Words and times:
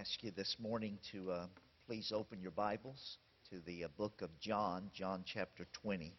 ask 0.00 0.22
you 0.22 0.30
this 0.34 0.56
morning 0.58 0.98
to 1.12 1.30
uh, 1.30 1.46
please 1.86 2.10
open 2.10 2.40
your 2.40 2.52
Bibles 2.52 3.18
to 3.50 3.60
the 3.66 3.84
uh, 3.84 3.88
book 3.98 4.22
of 4.22 4.30
John, 4.40 4.90
John 4.94 5.24
chapter 5.26 5.66
20. 5.82 6.14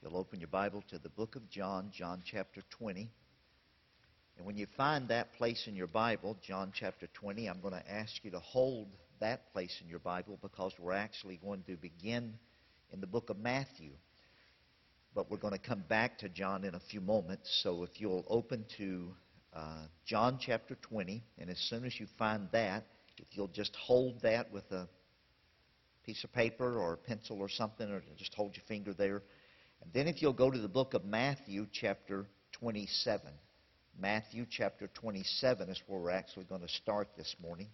You'll 0.00 0.16
open 0.16 0.38
your 0.38 0.48
Bible 0.48 0.84
to 0.90 0.98
the 1.00 1.08
book 1.08 1.34
of 1.34 1.50
John, 1.50 1.90
John 1.92 2.22
chapter 2.24 2.60
20. 2.78 3.10
And 4.36 4.46
when 4.46 4.56
you 4.56 4.68
find 4.76 5.08
that 5.08 5.32
place 5.32 5.64
in 5.66 5.74
your 5.74 5.88
Bible, 5.88 6.36
John 6.40 6.70
chapter 6.72 7.08
20, 7.14 7.48
I'm 7.48 7.60
going 7.60 7.74
to 7.74 7.92
ask 7.92 8.12
you 8.22 8.30
to 8.30 8.38
hold 8.38 8.86
that 9.18 9.52
place 9.52 9.76
in 9.82 9.88
your 9.88 9.98
Bible 9.98 10.38
because 10.40 10.72
we're 10.78 10.92
actually 10.92 11.40
going 11.42 11.64
to 11.66 11.74
begin 11.74 12.34
in 12.92 13.00
the 13.00 13.08
book 13.08 13.28
of 13.28 13.38
Matthew. 13.38 13.90
But 15.16 15.32
we're 15.32 15.38
going 15.38 15.58
to 15.58 15.58
come 15.58 15.82
back 15.88 16.18
to 16.18 16.28
John 16.28 16.62
in 16.62 16.76
a 16.76 16.80
few 16.92 17.00
moments. 17.00 17.58
So 17.64 17.82
if 17.82 18.00
you'll 18.00 18.24
open 18.28 18.66
to 18.76 19.08
uh, 19.58 19.86
John 20.06 20.38
chapter 20.40 20.76
20, 20.82 21.24
and 21.38 21.50
as 21.50 21.58
soon 21.68 21.84
as 21.84 21.98
you 21.98 22.06
find 22.16 22.48
that, 22.52 22.84
if 23.16 23.26
you'll 23.32 23.48
just 23.48 23.74
hold 23.74 24.22
that 24.22 24.52
with 24.52 24.70
a 24.70 24.88
piece 26.04 26.22
of 26.22 26.32
paper 26.32 26.78
or 26.78 26.92
a 26.92 26.96
pencil 26.96 27.40
or 27.40 27.48
something, 27.48 27.90
or 27.90 28.02
just 28.16 28.34
hold 28.34 28.54
your 28.54 28.64
finger 28.68 28.94
there. 28.94 29.22
And 29.82 29.92
then 29.92 30.06
if 30.06 30.22
you'll 30.22 30.32
go 30.32 30.50
to 30.50 30.58
the 30.58 30.68
book 30.68 30.94
of 30.94 31.04
Matthew 31.04 31.66
chapter 31.72 32.26
27. 32.52 33.32
Matthew 34.00 34.46
chapter 34.48 34.88
27 34.94 35.68
is 35.68 35.82
where 35.88 36.00
we're 36.00 36.10
actually 36.10 36.44
going 36.44 36.60
to 36.60 36.68
start 36.68 37.08
this 37.16 37.34
morning. 37.42 37.66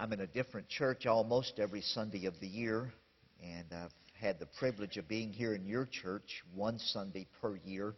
I'm 0.00 0.12
in 0.12 0.20
a 0.20 0.26
different 0.26 0.68
church 0.68 1.06
almost 1.06 1.58
every 1.58 1.82
Sunday 1.82 2.26
of 2.26 2.38
the 2.40 2.48
year, 2.48 2.92
and 3.40 3.66
I've 3.72 3.92
had 4.20 4.38
the 4.38 4.48
privilege 4.58 4.96
of 4.96 5.08
being 5.08 5.32
here 5.32 5.54
in 5.54 5.66
your 5.66 5.86
church 5.86 6.42
one 6.54 6.78
Sunday 6.78 7.26
per 7.40 7.56
year 7.64 7.94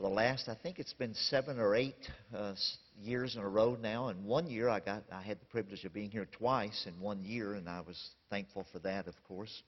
for 0.00 0.08
the 0.08 0.14
last, 0.14 0.48
I 0.48 0.54
think 0.54 0.78
it's 0.78 0.94
been 0.94 1.12
seven 1.14 1.58
or 1.58 1.74
eight 1.74 2.08
uh, 2.34 2.54
years 3.02 3.36
in 3.36 3.42
a 3.42 3.48
row 3.48 3.76
now. 3.78 4.08
And 4.08 4.24
one 4.24 4.46
year 4.46 4.66
I 4.70 4.80
got, 4.80 5.02
I 5.12 5.20
had 5.20 5.38
the 5.38 5.44
privilege 5.46 5.84
of 5.84 5.92
being 5.92 6.10
here 6.10 6.26
twice 6.38 6.86
in 6.86 6.98
one 7.00 7.22
year, 7.22 7.52
and 7.52 7.68
I 7.68 7.82
was 7.82 7.98
thankful 8.30 8.66
for 8.72 8.78
that, 8.78 9.08
of 9.08 9.14
course. 9.28 9.62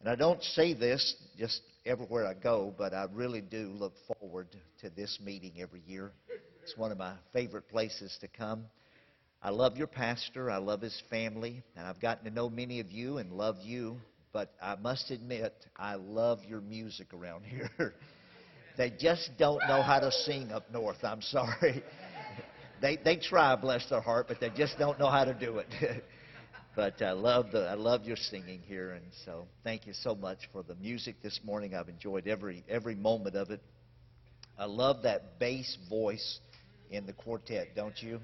And 0.00 0.08
I 0.08 0.14
don't 0.14 0.42
say 0.42 0.72
this 0.72 1.14
just 1.36 1.60
everywhere 1.84 2.26
I 2.26 2.32
go, 2.32 2.72
but 2.78 2.94
I 2.94 3.06
really 3.12 3.42
do 3.42 3.66
look 3.66 3.92
forward 4.18 4.46
to 4.80 4.88
this 4.88 5.18
meeting 5.22 5.52
every 5.60 5.82
year. 5.86 6.10
It's 6.62 6.74
one 6.78 6.90
of 6.90 6.96
my 6.96 7.12
favorite 7.34 7.68
places 7.68 8.16
to 8.22 8.28
come. 8.28 8.64
I 9.40 9.50
love 9.50 9.76
your 9.76 9.86
pastor. 9.86 10.50
I 10.50 10.56
love 10.56 10.80
his 10.80 11.00
family. 11.10 11.62
And 11.76 11.86
I've 11.86 12.00
gotten 12.00 12.24
to 12.24 12.30
know 12.30 12.50
many 12.50 12.80
of 12.80 12.90
you 12.90 13.18
and 13.18 13.32
love 13.32 13.56
you. 13.62 13.98
But 14.32 14.52
I 14.60 14.74
must 14.76 15.10
admit, 15.10 15.54
I 15.76 15.94
love 15.94 16.40
your 16.46 16.60
music 16.60 17.14
around 17.14 17.44
here. 17.46 17.94
they 18.76 18.90
just 18.90 19.30
don't 19.38 19.60
know 19.68 19.82
how 19.82 20.00
to 20.00 20.10
sing 20.10 20.50
up 20.50 20.70
north. 20.72 21.02
I'm 21.02 21.22
sorry. 21.22 21.82
they, 22.82 22.96
they 22.96 23.16
try, 23.16 23.54
bless 23.56 23.88
their 23.88 24.00
heart, 24.00 24.26
but 24.28 24.40
they 24.40 24.50
just 24.50 24.78
don't 24.78 24.98
know 24.98 25.10
how 25.10 25.24
to 25.24 25.34
do 25.34 25.58
it. 25.58 25.68
but 26.76 27.00
I 27.00 27.12
love, 27.12 27.52
the, 27.52 27.60
I 27.60 27.74
love 27.74 28.04
your 28.04 28.16
singing 28.16 28.60
here. 28.66 28.92
And 28.92 29.04
so 29.24 29.46
thank 29.62 29.86
you 29.86 29.92
so 29.92 30.14
much 30.16 30.38
for 30.52 30.62
the 30.62 30.74
music 30.74 31.22
this 31.22 31.40
morning. 31.44 31.74
I've 31.74 31.88
enjoyed 31.88 32.26
every, 32.26 32.64
every 32.68 32.96
moment 32.96 33.36
of 33.36 33.50
it. 33.50 33.62
I 34.58 34.64
love 34.64 35.04
that 35.04 35.38
bass 35.38 35.78
voice 35.88 36.40
in 36.90 37.06
the 37.06 37.12
quartet, 37.12 37.76
don't 37.76 38.00
you? 38.02 38.18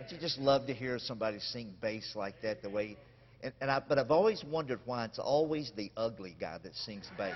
Don't 0.00 0.10
you 0.12 0.18
just 0.18 0.38
love 0.38 0.66
to 0.66 0.74
hear 0.74 0.98
somebody 0.98 1.38
sing 1.38 1.74
bass 1.80 2.16
like 2.16 2.40
that 2.42 2.62
the 2.62 2.70
way 2.70 2.96
and, 3.42 3.52
and 3.60 3.70
I, 3.70 3.80
but 3.86 3.98
I've 3.98 4.10
always 4.10 4.44
wondered 4.44 4.80
why 4.84 5.04
it's 5.06 5.18
always 5.18 5.72
the 5.76 5.90
ugly 5.96 6.36
guy 6.38 6.58
that 6.62 6.74
sings 6.74 7.10
bass. 7.16 7.34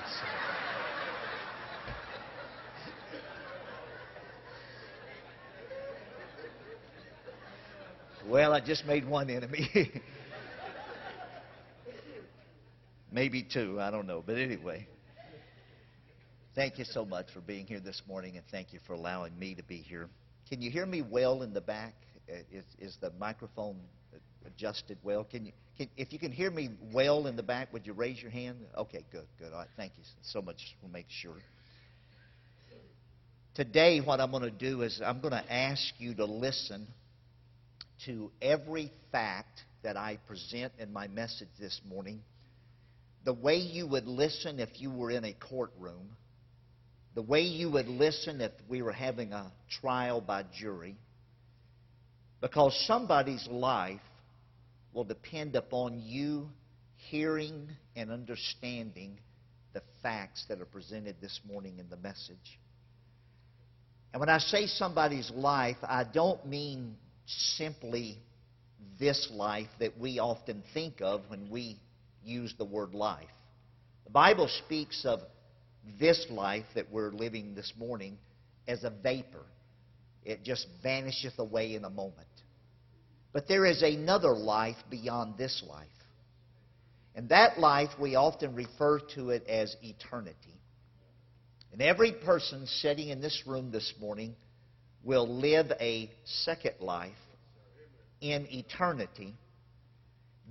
well, 8.26 8.52
I 8.52 8.60
just 8.60 8.84
made 8.86 9.06
one 9.06 9.30
enemy. 9.30 9.70
Maybe 13.12 13.42
two, 13.42 13.80
I 13.80 13.90
don't 13.90 14.06
know. 14.06 14.22
But 14.26 14.36
anyway, 14.36 14.86
thank 16.54 16.78
you 16.78 16.84
so 16.84 17.04
much 17.06 17.30
for 17.32 17.40
being 17.40 17.66
here 17.66 17.80
this 17.80 18.02
morning, 18.06 18.36
and 18.36 18.44
thank 18.50 18.72
you 18.74 18.80
for 18.86 18.92
allowing 18.92 19.38
me 19.38 19.54
to 19.54 19.62
be 19.62 19.76
here. 19.76 20.10
Can 20.50 20.60
you 20.60 20.70
hear 20.70 20.84
me 20.84 21.00
well 21.00 21.42
in 21.42 21.54
the 21.54 21.60
back? 21.62 21.94
Uh, 22.28 22.36
is, 22.52 22.64
is 22.78 22.96
the 23.00 23.10
microphone 23.18 23.76
adjusted 24.46 24.98
well? 25.02 25.24
Can 25.24 25.46
you, 25.46 25.52
can, 25.76 25.88
if 25.96 26.12
you 26.12 26.18
can 26.18 26.32
hear 26.32 26.50
me 26.50 26.70
well 26.92 27.26
in 27.26 27.36
the 27.36 27.42
back, 27.42 27.72
would 27.72 27.86
you 27.86 27.92
raise 27.92 28.20
your 28.20 28.30
hand? 28.30 28.58
Okay, 28.76 29.04
good, 29.10 29.26
good. 29.38 29.52
All 29.52 29.60
right, 29.60 29.68
thank 29.76 29.92
you 29.96 30.04
so 30.22 30.40
much 30.40 30.76
for 30.80 30.88
making 30.88 31.10
sure. 31.10 31.36
Today, 33.54 34.00
what 34.00 34.20
I'm 34.20 34.30
going 34.30 34.42
to 34.42 34.50
do 34.50 34.82
is 34.82 35.00
I'm 35.04 35.20
going 35.20 35.32
to 35.32 35.52
ask 35.52 35.82
you 35.98 36.14
to 36.16 36.24
listen 36.24 36.86
to 38.06 38.30
every 38.42 38.90
fact 39.12 39.62
that 39.82 39.96
I 39.96 40.18
present 40.26 40.72
in 40.78 40.92
my 40.92 41.06
message 41.08 41.48
this 41.60 41.80
morning 41.88 42.20
the 43.24 43.32
way 43.32 43.56
you 43.56 43.86
would 43.86 44.06
listen 44.06 44.60
if 44.60 44.68
you 44.80 44.90
were 44.90 45.10
in 45.10 45.24
a 45.24 45.32
courtroom, 45.32 46.10
the 47.14 47.22
way 47.22 47.42
you 47.42 47.70
would 47.70 47.86
listen 47.86 48.40
if 48.40 48.52
we 48.68 48.82
were 48.82 48.92
having 48.92 49.32
a 49.32 49.50
trial 49.80 50.20
by 50.20 50.44
jury, 50.58 50.96
because 52.44 52.78
somebody's 52.86 53.48
life 53.50 54.02
will 54.92 55.04
depend 55.04 55.56
upon 55.56 55.98
you 55.98 56.46
hearing 57.08 57.70
and 57.96 58.10
understanding 58.10 59.18
the 59.72 59.80
facts 60.02 60.44
that 60.50 60.60
are 60.60 60.66
presented 60.66 61.16
this 61.22 61.40
morning 61.48 61.78
in 61.78 61.88
the 61.88 61.96
message. 61.96 62.60
And 64.12 64.20
when 64.20 64.28
I 64.28 64.36
say 64.36 64.66
somebody's 64.66 65.30
life, 65.30 65.78
I 65.82 66.04
don't 66.04 66.44
mean 66.44 66.96
simply 67.24 68.18
this 69.00 69.30
life 69.32 69.70
that 69.80 69.98
we 69.98 70.18
often 70.18 70.62
think 70.74 71.00
of 71.00 71.22
when 71.28 71.48
we 71.48 71.78
use 72.22 72.54
the 72.58 72.66
word 72.66 72.92
life. 72.92 73.24
The 74.04 74.12
Bible 74.12 74.50
speaks 74.66 75.06
of 75.06 75.20
this 75.98 76.26
life 76.28 76.66
that 76.74 76.92
we're 76.92 77.10
living 77.10 77.54
this 77.54 77.72
morning 77.78 78.18
as 78.68 78.84
a 78.84 78.90
vapor. 78.90 79.46
It 80.24 80.42
just 80.44 80.66
vanisheth 80.82 81.38
away 81.38 81.74
in 81.74 81.84
a 81.84 81.90
moment. 81.90 82.28
But 83.32 83.48
there 83.48 83.66
is 83.66 83.82
another 83.82 84.32
life 84.32 84.76
beyond 84.90 85.36
this 85.36 85.62
life. 85.68 85.88
And 87.14 87.28
that 87.28 87.58
life, 87.58 87.90
we 88.00 88.16
often 88.16 88.54
refer 88.54 89.00
to 89.14 89.30
it 89.30 89.46
as 89.48 89.76
eternity. 89.82 90.54
And 91.72 91.82
every 91.82 92.12
person 92.12 92.66
sitting 92.66 93.08
in 93.08 93.20
this 93.20 93.42
room 93.46 93.70
this 93.70 93.92
morning 94.00 94.34
will 95.02 95.28
live 95.28 95.72
a 95.80 96.10
second 96.24 96.74
life 96.80 97.12
in 98.20 98.46
eternity. 98.50 99.34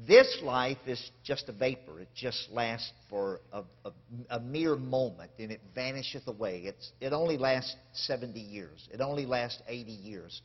This 0.08 0.40
life 0.42 0.80
is 0.88 1.12
just 1.24 1.50
a 1.50 1.52
vapor. 1.52 2.00
It 2.00 2.10
just 2.16 2.50
lasts 2.52 2.92
for 3.10 3.42
a, 3.52 3.64
a, 3.86 3.92
a, 4.32 4.40
mere 4.40 4.76
moment 4.76 5.32
and 5.38 5.52
it 5.52 5.62
vanisheth 5.76 6.28
away. 6.28 6.64
It's, 6.66 6.92
it 7.00 7.14
only 7.14 7.38
lasts 7.38 7.76
70 7.94 8.40
years. 8.40 8.90
It 8.92 9.02
only 9.02 9.26
lasts 9.26 9.62
80 9.68 9.92
years 9.92 10.42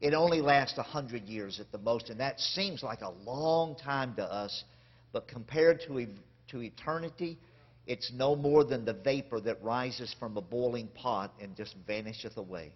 it 0.00 0.14
only 0.14 0.40
lasts 0.40 0.78
100 0.78 1.24
years 1.24 1.60
at 1.60 1.70
the 1.72 1.78
most, 1.78 2.08
and 2.08 2.20
that 2.20 2.40
seems 2.40 2.82
like 2.82 3.02
a 3.02 3.10
long 3.10 3.76
time 3.76 4.14
to 4.14 4.24
us, 4.24 4.64
but 5.12 5.28
compared 5.28 5.82
to, 5.82 6.06
to 6.48 6.62
eternity, 6.62 7.38
it's 7.86 8.10
no 8.14 8.34
more 8.34 8.64
than 8.64 8.84
the 8.84 8.94
vapor 8.94 9.40
that 9.40 9.62
rises 9.62 10.14
from 10.18 10.36
a 10.36 10.40
boiling 10.40 10.88
pot 10.88 11.34
and 11.40 11.54
just 11.54 11.74
vanisheth 11.86 12.36
away. 12.38 12.72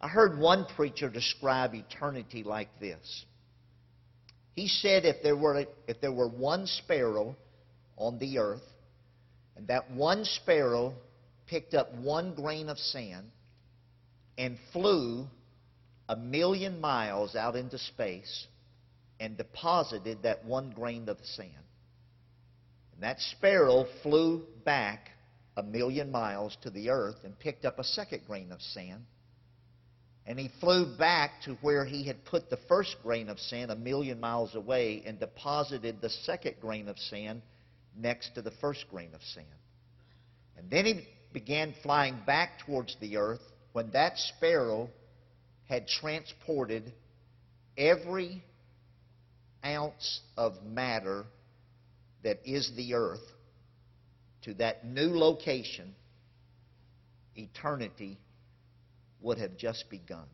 I 0.00 0.08
heard 0.08 0.38
one 0.38 0.66
preacher 0.74 1.10
describe 1.10 1.74
eternity 1.74 2.42
like 2.44 2.68
this. 2.80 3.24
He 4.54 4.68
said 4.68 5.04
if 5.04 5.22
there 5.22 5.36
were, 5.36 5.66
if 5.88 6.00
there 6.00 6.12
were 6.12 6.28
one 6.28 6.66
sparrow 6.66 7.36
on 7.96 8.18
the 8.18 8.38
earth, 8.38 8.62
and 9.56 9.66
that 9.68 9.90
one 9.90 10.24
sparrow 10.24 10.94
picked 11.46 11.74
up 11.74 11.92
one 11.94 12.34
grain 12.34 12.68
of 12.68 12.78
sand 12.78 13.30
and 14.38 14.58
flew 14.72 15.26
a 16.08 16.16
million 16.16 16.80
miles 16.80 17.34
out 17.34 17.56
into 17.56 17.78
space 17.78 18.46
and 19.20 19.36
deposited 19.36 20.22
that 20.22 20.44
one 20.44 20.70
grain 20.70 21.08
of 21.08 21.18
sand. 21.24 21.50
And 22.94 23.02
that 23.02 23.20
sparrow 23.20 23.86
flew 24.02 24.44
back 24.64 25.10
a 25.56 25.62
million 25.62 26.10
miles 26.10 26.56
to 26.62 26.70
the 26.70 26.90
earth 26.90 27.16
and 27.24 27.38
picked 27.38 27.64
up 27.64 27.78
a 27.78 27.84
second 27.84 28.22
grain 28.26 28.52
of 28.52 28.60
sand. 28.60 29.04
And 30.26 30.38
he 30.38 30.50
flew 30.60 30.86
back 30.96 31.42
to 31.42 31.54
where 31.60 31.84
he 31.84 32.04
had 32.06 32.24
put 32.24 32.48
the 32.48 32.58
first 32.68 32.96
grain 33.02 33.28
of 33.28 33.38
sand 33.38 33.70
a 33.70 33.76
million 33.76 34.20
miles 34.20 34.54
away 34.54 35.02
and 35.04 35.20
deposited 35.20 36.00
the 36.00 36.08
second 36.08 36.54
grain 36.60 36.88
of 36.88 36.98
sand 36.98 37.42
next 37.96 38.34
to 38.34 38.42
the 38.42 38.50
first 38.52 38.86
grain 38.90 39.10
of 39.14 39.22
sand. 39.34 39.46
And 40.56 40.70
then 40.70 40.86
he 40.86 41.06
began 41.32 41.74
flying 41.82 42.18
back 42.26 42.60
towards 42.64 42.96
the 43.00 43.18
earth 43.18 43.42
when 43.72 43.90
that 43.90 44.16
sparrow 44.16 44.88
had 45.68 45.88
transported 45.88 46.92
every 47.76 48.42
ounce 49.64 50.20
of 50.36 50.62
matter 50.64 51.24
that 52.22 52.38
is 52.44 52.72
the 52.76 52.94
earth 52.94 53.22
to 54.42 54.54
that 54.54 54.86
new 54.86 55.16
location, 55.18 55.94
eternity 57.34 58.18
would 59.24 59.38
have 59.38 59.56
just 59.56 59.90
begun. 59.90 60.26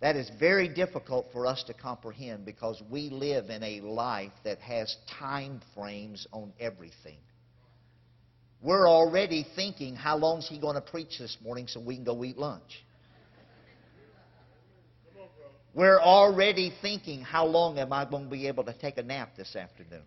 That 0.00 0.16
is 0.16 0.30
very 0.38 0.68
difficult 0.68 1.26
for 1.32 1.46
us 1.46 1.64
to 1.64 1.74
comprehend 1.74 2.44
because 2.44 2.82
we 2.90 3.08
live 3.10 3.50
in 3.50 3.62
a 3.62 3.80
life 3.80 4.32
that 4.44 4.58
has 4.60 4.94
time 5.18 5.60
frames 5.74 6.26
on 6.32 6.52
everything. 6.60 7.18
We're 8.62 8.88
already 8.88 9.46
thinking, 9.56 9.96
how 9.96 10.16
long 10.16 10.38
is 10.38 10.48
he 10.48 10.58
going 10.58 10.74
to 10.74 10.80
preach 10.80 11.18
this 11.18 11.36
morning 11.42 11.66
so 11.66 11.80
we 11.80 11.96
can 11.96 12.04
go 12.04 12.24
eat 12.24 12.36
lunch? 12.36 12.84
We're 15.74 16.00
already 16.00 16.72
thinking, 16.80 17.20
how 17.20 17.46
long 17.46 17.78
am 17.78 17.92
I 17.92 18.04
going 18.06 18.24
to 18.24 18.30
be 18.30 18.48
able 18.48 18.64
to 18.64 18.72
take 18.72 18.96
a 18.96 19.02
nap 19.02 19.36
this 19.36 19.54
afternoon? 19.54 20.04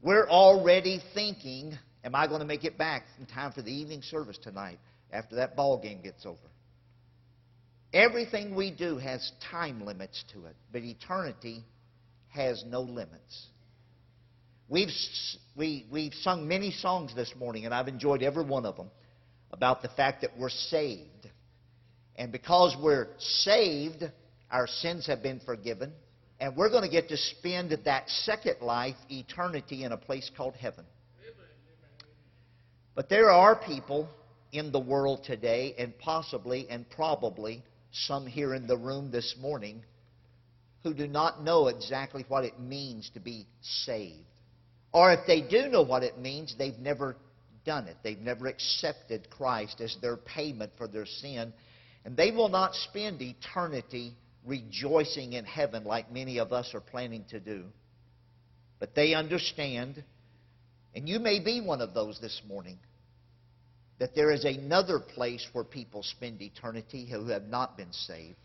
We're 0.00 0.28
already 0.28 1.00
thinking, 1.14 1.78
am 2.04 2.14
I 2.14 2.26
going 2.26 2.40
to 2.40 2.46
make 2.46 2.64
it 2.64 2.78
back 2.78 3.04
in 3.18 3.26
time 3.26 3.52
for 3.52 3.62
the 3.62 3.72
evening 3.72 4.02
service 4.02 4.38
tonight 4.42 4.78
after 5.12 5.36
that 5.36 5.56
ball 5.56 5.80
game 5.80 6.00
gets 6.02 6.24
over? 6.26 6.38
Everything 7.92 8.54
we 8.54 8.70
do 8.70 8.98
has 8.98 9.32
time 9.50 9.84
limits 9.84 10.22
to 10.32 10.44
it, 10.46 10.56
but 10.72 10.82
eternity 10.82 11.64
has 12.28 12.62
no 12.66 12.82
limits. 12.82 13.46
We've, 14.68 14.90
we, 15.56 15.86
we've 15.90 16.12
sung 16.20 16.46
many 16.46 16.70
songs 16.70 17.14
this 17.14 17.32
morning, 17.38 17.64
and 17.64 17.74
I've 17.74 17.88
enjoyed 17.88 18.22
every 18.22 18.44
one 18.44 18.66
of 18.66 18.76
them, 18.76 18.90
about 19.50 19.80
the 19.80 19.88
fact 19.88 20.20
that 20.20 20.32
we're 20.38 20.50
saved. 20.50 21.30
And 22.16 22.30
because 22.30 22.76
we're 22.78 23.08
saved, 23.18 24.04
our 24.50 24.66
sins 24.66 25.06
have 25.06 25.22
been 25.22 25.40
forgiven, 25.46 25.92
and 26.38 26.54
we're 26.54 26.68
going 26.68 26.82
to 26.82 26.90
get 26.90 27.08
to 27.08 27.16
spend 27.16 27.76
that 27.86 28.08
second 28.10 28.56
life, 28.60 28.96
eternity, 29.08 29.84
in 29.84 29.92
a 29.92 29.96
place 29.96 30.30
called 30.36 30.54
heaven. 30.54 30.84
But 32.98 33.08
there 33.08 33.30
are 33.30 33.54
people 33.54 34.08
in 34.50 34.72
the 34.72 34.80
world 34.80 35.22
today, 35.22 35.72
and 35.78 35.96
possibly 36.00 36.66
and 36.68 36.84
probably 36.90 37.62
some 37.92 38.26
here 38.26 38.54
in 38.54 38.66
the 38.66 38.76
room 38.76 39.12
this 39.12 39.36
morning 39.40 39.84
who 40.82 40.92
do 40.92 41.06
not 41.06 41.44
know 41.44 41.68
exactly 41.68 42.24
what 42.26 42.42
it 42.42 42.58
means 42.58 43.08
to 43.14 43.20
be 43.20 43.46
saved. 43.62 44.26
Or 44.92 45.12
if 45.12 45.20
they 45.28 45.42
do 45.42 45.68
know 45.68 45.82
what 45.82 46.02
it 46.02 46.18
means, 46.18 46.56
they've 46.58 46.76
never 46.80 47.14
done 47.64 47.86
it. 47.86 47.96
They've 48.02 48.18
never 48.18 48.48
accepted 48.48 49.30
Christ 49.30 49.80
as 49.80 49.96
their 50.02 50.16
payment 50.16 50.72
for 50.76 50.88
their 50.88 51.06
sin. 51.06 51.52
And 52.04 52.16
they 52.16 52.32
will 52.32 52.48
not 52.48 52.74
spend 52.74 53.22
eternity 53.22 54.12
rejoicing 54.44 55.34
in 55.34 55.44
heaven 55.44 55.84
like 55.84 56.10
many 56.10 56.38
of 56.38 56.52
us 56.52 56.74
are 56.74 56.80
planning 56.80 57.26
to 57.30 57.38
do. 57.38 57.62
But 58.80 58.96
they 58.96 59.14
understand, 59.14 60.02
and 60.96 61.08
you 61.08 61.20
may 61.20 61.38
be 61.38 61.60
one 61.60 61.80
of 61.80 61.94
those 61.94 62.18
this 62.20 62.42
morning, 62.48 62.80
that 63.98 64.14
there 64.14 64.30
is 64.30 64.44
another 64.44 65.00
place 65.00 65.46
where 65.52 65.64
people 65.64 66.02
spend 66.02 66.40
eternity 66.40 67.08
who 67.10 67.26
have 67.26 67.44
not 67.44 67.76
been 67.76 67.92
saved. 67.92 68.36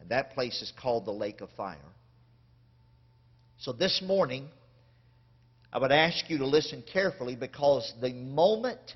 And 0.00 0.08
that 0.08 0.32
place 0.34 0.62
is 0.62 0.72
called 0.80 1.04
the 1.04 1.12
lake 1.12 1.40
of 1.40 1.50
fire. 1.56 1.78
So 3.58 3.72
this 3.72 4.02
morning, 4.04 4.48
I 5.72 5.78
would 5.78 5.92
ask 5.92 6.28
you 6.28 6.38
to 6.38 6.46
listen 6.46 6.82
carefully 6.92 7.36
because 7.36 7.92
the 8.00 8.12
moment 8.12 8.94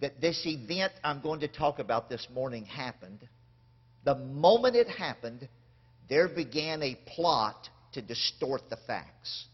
that 0.00 0.20
this 0.20 0.42
event 0.44 0.92
I'm 1.02 1.20
going 1.20 1.40
to 1.40 1.48
talk 1.48 1.78
about 1.78 2.08
this 2.08 2.26
morning 2.32 2.64
happened, 2.64 3.26
the 4.04 4.14
moment 4.14 4.76
it 4.76 4.88
happened, 4.88 5.48
there 6.08 6.28
began 6.28 6.82
a 6.82 6.98
plot 7.14 7.68
to 7.92 8.02
distort 8.02 8.68
the 8.68 8.76
facts. 8.86 9.46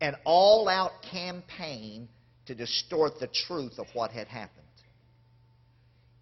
An 0.00 0.16
all 0.24 0.68
out 0.68 0.92
campaign 1.10 2.08
to 2.50 2.54
distort 2.56 3.20
the 3.20 3.28
truth 3.28 3.78
of 3.78 3.86
what 3.92 4.10
had 4.10 4.26
happened. 4.26 4.66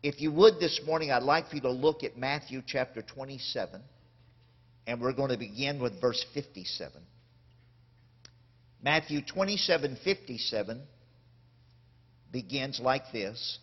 If 0.03 0.21
you 0.21 0.31
would 0.33 0.61
this 0.61 0.79
morning, 0.85 1.11
I'd 1.11 1.23
like 1.23 1.49
for 1.49 1.55
you 1.55 1.63
to 1.63 1.71
look 1.71 2.05
at 2.05 2.19
Matthew 2.19 2.61
chapter 2.67 3.01
27, 3.01 3.81
and 4.87 5.01
we're 5.01 5.15
going 5.15 5.31
to 5.31 5.39
begin 5.39 5.81
with 5.81 5.99
verse 6.03 6.23
57. 6.35 7.01
Matthew 8.83 9.23
27 9.23 9.97
57 10.05 10.83
begins 12.31 12.79
like 12.79 13.11
this 13.11 13.59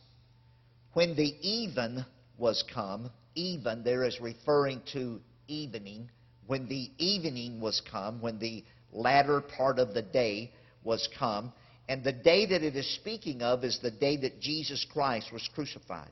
When 0.94 1.16
the 1.16 1.36
even 1.48 2.04
was 2.40 2.64
come, 2.74 3.12
even 3.36 3.84
there 3.84 4.04
is 4.04 4.20
referring 4.20 4.82
to 4.94 5.22
evening. 5.48 6.10
When 6.48 6.68
the 6.68 6.90
evening 6.98 7.62
was 7.62 7.80
come, 7.92 8.22
when 8.22 8.40
the 8.40 8.64
latter 8.92 9.40
part 9.40 9.78
of 9.78 9.94
the 9.94 10.02
day 10.02 10.52
was 10.84 11.08
come, 11.20 11.54
and 11.88 12.04
the 12.04 12.12
day 12.12 12.46
that 12.48 12.64
it 12.64 12.76
is 12.76 12.96
speaking 12.96 13.42
of 13.42 13.64
is 13.64 13.80
the 13.82 13.92
day 13.92 14.18
that 14.18 14.40
Jesus 14.40 14.86
Christ 14.92 15.32
was 15.32 15.48
crucified. 15.54 16.12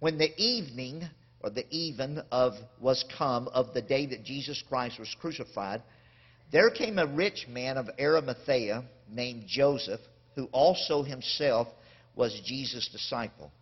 When 0.00 0.18
the 0.18 0.34
evening, 0.40 1.02
or 1.40 1.50
the 1.50 1.66
even 1.70 2.22
of 2.30 2.54
was 2.80 3.04
come 3.16 3.48
of 3.48 3.74
the 3.74 3.82
day 3.82 4.06
that 4.06 4.24
Jesus 4.24 4.62
Christ 4.68 4.98
was 4.98 5.14
crucified, 5.20 5.82
there 6.50 6.70
came 6.70 6.98
a 6.98 7.06
rich 7.06 7.46
man 7.48 7.76
of 7.76 7.88
Arimathea 7.98 8.84
named 9.10 9.44
Joseph, 9.46 10.00
who 10.34 10.46
also 10.46 11.02
himself 11.02 11.68
was 12.14 12.40
Jesus' 12.44 12.88
disciple. 12.88 13.52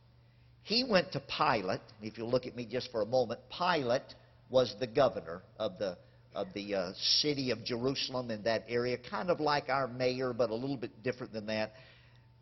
He 0.63 0.85
went 0.85 1.13
to 1.13 1.21
Pilate. 1.21 1.81
If 2.03 2.19
you 2.19 2.25
look 2.25 2.47
at 2.47 2.57
me 2.57 2.67
just 2.67 2.91
for 2.93 3.03
a 3.03 3.07
moment, 3.07 3.41
Pilate 3.57 4.15
was 4.51 4.75
the 4.79 4.87
governor 4.87 5.43
of 5.59 5.79
the 5.79 5.97
of 6.35 6.49
the 6.55 6.75
uh, 6.75 6.93
city 7.21 7.51
of 7.51 7.65
Jerusalem 7.65 8.31
in 8.31 8.43
that 8.45 8.65
area, 8.69 8.97
kind 8.99 9.31
of 9.31 9.41
like 9.41 9.69
our 9.69 9.89
mayor, 9.89 10.33
but 10.33 10.51
a 10.51 10.55
little 10.55 10.77
bit 10.77 11.03
different 11.03 11.33
than 11.33 11.47
that. 11.47 11.73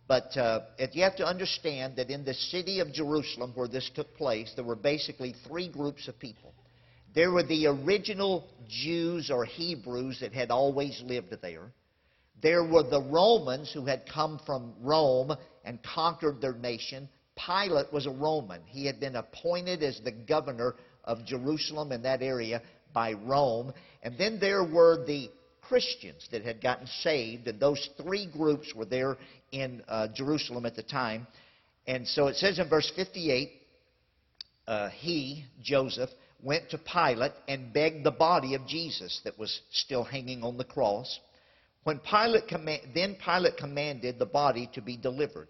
But 0.06 0.36
uh, 0.36 0.60
you 0.92 1.02
have 1.02 1.16
to 1.16 1.26
understand 1.26 1.96
that 1.96 2.10
in 2.10 2.24
the 2.24 2.34
city 2.34 2.80
of 2.80 2.92
Jerusalem 2.92 3.52
where 3.54 3.68
this 3.68 3.90
took 3.94 4.16
place, 4.16 4.52
there 4.56 4.64
were 4.64 4.76
basically 4.76 5.34
three 5.46 5.68
groups 5.68 6.08
of 6.08 6.18
people. 6.18 6.54
There 7.14 7.30
were 7.30 7.42
the 7.42 7.66
original 7.66 8.46
Jews 8.68 9.30
or 9.30 9.44
Hebrews 9.44 10.20
that 10.20 10.32
had 10.32 10.50
always 10.50 11.00
lived 11.04 11.34
there. 11.42 11.72
There 12.40 12.64
were 12.64 12.84
the 12.84 13.02
Romans 13.02 13.70
who 13.72 13.84
had 13.84 14.04
come 14.12 14.40
from 14.46 14.74
Rome 14.80 15.36
and 15.64 15.78
conquered 15.82 16.40
their 16.40 16.54
nation. 16.54 17.08
Pilate 17.36 17.92
was 17.92 18.06
a 18.06 18.10
Roman. 18.10 18.62
He 18.66 18.86
had 18.86 19.00
been 19.00 19.16
appointed 19.16 19.82
as 19.82 20.00
the 20.04 20.12
governor 20.12 20.76
of 21.04 21.24
Jerusalem 21.24 21.92
in 21.92 22.02
that 22.02 22.22
area 22.22 22.62
by 22.92 23.12
Rome. 23.12 23.72
And 24.02 24.16
then 24.18 24.38
there 24.40 24.64
were 24.64 25.04
the 25.04 25.30
Christians 25.62 26.26
that 26.32 26.44
had 26.44 26.62
gotten 26.62 26.86
saved, 27.02 27.46
and 27.46 27.60
those 27.60 27.88
three 28.02 28.26
groups 28.26 28.72
were 28.74 28.86
there 28.86 29.18
in 29.52 29.82
uh, 29.86 30.08
Jerusalem 30.14 30.64
at 30.64 30.74
the 30.74 30.82
time. 30.82 31.26
And 31.86 32.06
so 32.06 32.26
it 32.28 32.36
says 32.36 32.58
in 32.58 32.68
verse 32.68 32.90
58 32.96 33.52
uh, 34.66 34.88
he, 34.90 35.44
Joseph, 35.62 36.10
went 36.42 36.70
to 36.70 36.78
Pilate 36.78 37.32
and 37.48 37.72
begged 37.72 38.04
the 38.04 38.10
body 38.10 38.54
of 38.54 38.66
Jesus 38.66 39.20
that 39.24 39.38
was 39.38 39.60
still 39.72 40.04
hanging 40.04 40.42
on 40.42 40.56
the 40.56 40.64
cross. 40.64 41.18
When 41.84 41.98
Pilate 41.98 42.44
then 42.94 43.16
Pilate 43.24 43.56
commanded 43.56 44.18
the 44.18 44.26
body 44.26 44.70
to 44.74 44.82
be 44.82 44.96
delivered. 44.96 45.48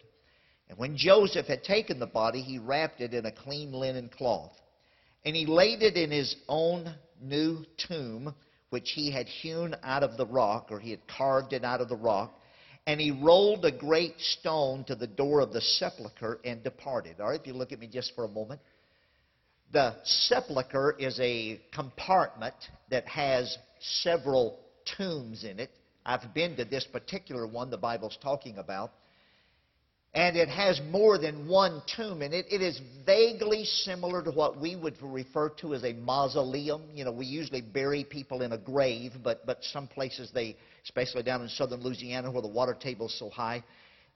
And 0.69 0.79
when 0.79 0.97
Joseph 0.97 1.47
had 1.47 1.65
taken 1.65 1.99
the 1.99 2.07
body, 2.07 2.43
he 2.43 2.59
wrapped 2.59 3.01
it 3.01 3.15
in 3.15 3.27
a 3.27 3.33
clean 3.33 3.73
linen 3.73 4.09
cloth. 4.09 4.53
And 5.25 5.35
he 5.35 5.47
laid 5.47 5.83
it 5.83 5.97
in 5.97 6.11
his 6.11 6.37
own 6.49 6.95
new 7.21 7.65
tomb, 7.89 8.35
which 8.71 8.91
he 8.95 9.11
had 9.11 9.27
hewn 9.27 9.75
out 9.83 10.03
of 10.03 10.17
the 10.17 10.27
rock, 10.27 10.69
or 10.71 10.79
he 10.79 10.91
had 10.91 11.07
carved 11.07 11.53
it 11.53 11.65
out 11.65 11.81
of 11.81 11.89
the 11.89 11.97
rock. 11.97 12.35
And 12.87 13.01
he 13.01 13.11
rolled 13.11 13.65
a 13.65 13.73
great 13.73 14.19
stone 14.19 14.85
to 14.85 14.95
the 14.95 15.07
door 15.07 15.41
of 15.41 15.53
the 15.53 15.61
sepulchre 15.61 16.41
and 16.45 16.63
departed. 16.63 17.21
All 17.21 17.29
right, 17.29 17.41
if 17.41 17.47
you 17.47 17.53
look 17.53 17.73
at 17.73 17.79
me 17.79 17.87
just 17.87 18.15
for 18.15 18.25
a 18.25 18.29
moment. 18.29 18.61
The 19.73 19.97
sepulchre 20.05 20.97
is 20.99 21.21
a 21.21 21.61
compartment 21.75 22.55
that 22.91 23.07
has 23.07 23.59
several 23.81 24.59
tombs 24.97 25.45
in 25.45 25.61
it. 25.61 25.71
I've 26.07 26.33
been 26.33 26.57
to 26.57 26.65
this 26.65 26.87
particular 26.91 27.47
one 27.47 27.69
the 27.69 27.77
Bible's 27.77 28.17
talking 28.23 28.57
about. 28.57 28.93
And 30.15 30.37
it 30.37 30.49
has 30.49 30.81
more 30.91 31.19
than 31.19 31.49
one 31.49 31.83
tomb 31.97 32.23
in 32.23 32.33
it. 32.33 32.47
It 32.51 32.63
is 32.63 32.81
vaguely 33.05 33.65
similar 33.65 34.23
to 34.23 34.31
what 34.31 34.59
we 34.59 34.75
would 34.75 34.97
refer 35.03 35.51
to 35.61 35.75
as 35.75 35.85
a 35.85 35.93
mausoleum. 35.93 36.83
You 36.95 37.05
know, 37.05 37.13
we 37.13 37.27
usually 37.27 37.61
bury 37.61 38.05
people 38.05 38.43
in 38.43 38.53
a 38.53 38.59
grave, 38.59 39.13
but, 39.23 39.45
but 39.47 39.63
some 39.63 39.87
places 39.87 40.31
they 40.33 40.57
especially 40.89 41.23
down 41.23 41.43
in 41.43 41.49
southern 41.51 41.83
Louisiana 41.83 42.31
where 42.31 42.41
the 42.41 42.49
water 42.49 42.75
table 42.75 43.07
is 43.07 43.19
so 43.19 43.29
high. 43.29 43.63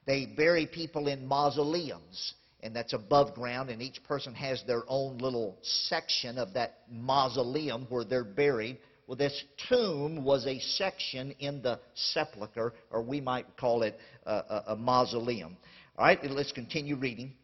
They 0.06 0.26
bury 0.26 0.66
people 0.66 1.06
in 1.06 1.26
mausoleums, 1.26 2.34
and 2.62 2.74
that's 2.74 2.94
above 2.94 3.34
ground, 3.34 3.68
and 3.68 3.82
each 3.82 4.02
person 4.04 4.34
has 4.34 4.62
their 4.66 4.82
own 4.88 5.18
little 5.18 5.58
section 5.62 6.38
of 6.38 6.54
that 6.54 6.78
mausoleum 6.90 7.86
where 7.90 8.04
they're 8.04 8.24
buried. 8.24 8.78
Well, 9.06 9.16
this 9.16 9.44
tomb 9.68 10.24
was 10.24 10.46
a 10.46 10.58
section 10.60 11.32
in 11.38 11.60
the 11.60 11.78
sepulchre, 11.94 12.72
or 12.90 13.02
we 13.02 13.20
might 13.20 13.56
call 13.58 13.82
it 13.82 13.98
a, 14.24 14.32
a, 14.32 14.64
a 14.68 14.76
mausoleum. 14.76 15.56
All 15.98 16.06
right, 16.06 16.18
let's 16.30 16.52
continue 16.52 16.96
reading. 16.96 17.34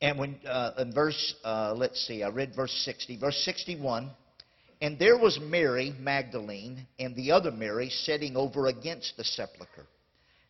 And 0.00 0.18
when 0.18 0.38
uh, 0.46 0.72
in 0.78 0.94
verse, 0.94 1.34
uh, 1.44 1.74
let's 1.76 2.06
see, 2.06 2.22
I 2.22 2.30
read 2.30 2.52
verse 2.56 2.72
60. 2.84 3.18
Verse 3.18 3.36
61 3.44 4.10
And 4.80 4.98
there 4.98 5.18
was 5.18 5.38
Mary 5.38 5.94
Magdalene 6.00 6.86
and 6.98 7.14
the 7.14 7.32
other 7.32 7.50
Mary 7.50 7.90
sitting 7.90 8.36
over 8.36 8.68
against 8.68 9.18
the 9.18 9.24
sepulchre. 9.24 9.86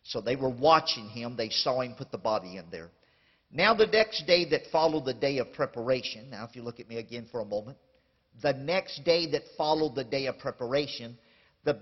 So 0.03 0.21
they 0.21 0.37
were 0.37 0.49
watching 0.49 1.09
him. 1.09 1.35
They 1.35 1.49
saw 1.49 1.81
him 1.81 1.95
put 1.97 2.09
the 2.09 2.17
body 2.17 2.55
in 2.55 2.65
there. 2.71 2.89
Now, 3.51 3.73
the 3.73 3.87
next 3.87 4.25
day 4.25 4.49
that 4.51 4.61
followed 4.71 5.03
the 5.03 5.13
day 5.13 5.39
of 5.39 5.51
preparation, 5.51 6.29
now 6.29 6.45
if 6.49 6.55
you 6.55 6.63
look 6.63 6.79
at 6.79 6.87
me 6.87 6.97
again 6.97 7.27
for 7.31 7.41
a 7.41 7.45
moment, 7.45 7.77
the 8.41 8.53
next 8.53 9.03
day 9.03 9.29
that 9.31 9.41
followed 9.57 9.95
the 9.95 10.05
day 10.05 10.27
of 10.27 10.39
preparation, 10.39 11.17
the, 11.65 11.77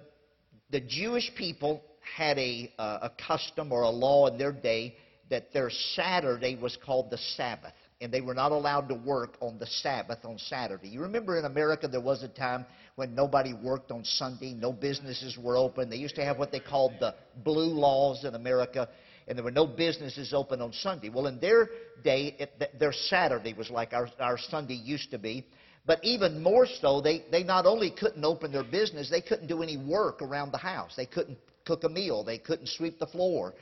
the 0.71 0.79
Jewish 0.79 1.31
people 1.37 1.83
had 2.15 2.37
a, 2.37 2.71
uh, 2.77 2.99
a 3.03 3.11
custom 3.27 3.71
or 3.71 3.83
a 3.83 3.89
law 3.89 4.27
in 4.27 4.37
their 4.37 4.51
day 4.51 4.95
that 5.29 5.53
their 5.53 5.69
Saturday 5.69 6.55
was 6.55 6.77
called 6.85 7.09
the 7.09 7.17
Sabbath 7.17 7.73
and 8.01 8.13
they 8.13 8.21
were 8.21 8.33
not 8.33 8.51
allowed 8.51 8.87
to 8.87 8.95
work 8.95 9.35
on 9.41 9.59
the 9.59 9.65
Sabbath 9.67 10.19
on 10.23 10.37
Saturday. 10.37 10.87
You 10.87 11.01
remember 11.01 11.37
in 11.37 11.45
America 11.45 11.87
there 11.87 11.99
was 11.99 12.23
a 12.23 12.29
time 12.29 12.65
when 12.95 13.13
nobody 13.13 13.53
worked 13.53 13.91
on 13.91 14.05
Sunday, 14.05 14.53
no 14.53 14.71
businesses 14.71 15.37
were 15.37 15.57
open. 15.57 15.89
They 15.89 15.97
used 15.97 16.15
to 16.15 16.23
have 16.23 16.37
what 16.37 16.51
they 16.51 16.61
called 16.61 16.93
the 16.99 17.13
blue 17.43 17.73
laws 17.73 18.23
in 18.23 18.35
America, 18.35 18.87
and 19.27 19.37
there 19.37 19.43
were 19.43 19.51
no 19.51 19.67
businesses 19.67 20.33
open 20.33 20.61
on 20.61 20.71
Sunday. 20.71 21.09
Well, 21.09 21.27
in 21.27 21.39
their 21.39 21.69
day, 22.03 22.35
it, 22.39 22.79
their 22.79 22.93
Saturday 22.93 23.53
was 23.53 23.69
like 23.69 23.93
our, 23.93 24.07
our 24.19 24.37
Sunday 24.37 24.75
used 24.75 25.11
to 25.11 25.17
be. 25.17 25.45
But 25.85 26.03
even 26.03 26.41
more 26.41 26.67
so, 26.67 27.01
they, 27.01 27.25
they 27.31 27.43
not 27.43 27.65
only 27.65 27.91
couldn't 27.91 28.23
open 28.23 28.51
their 28.51 28.63
business, 28.63 29.09
they 29.09 29.21
couldn't 29.21 29.47
do 29.47 29.63
any 29.63 29.75
work 29.75 30.21
around 30.21 30.51
the 30.51 30.57
house. 30.57 30.93
They 30.95 31.05
couldn't 31.05 31.37
cook 31.69 31.83
a 31.83 31.89
meal, 31.89 32.23
they 32.23 32.39
couldn't 32.39 32.67
sweep 32.67 32.97
the 32.97 33.05
floor. 33.05 33.53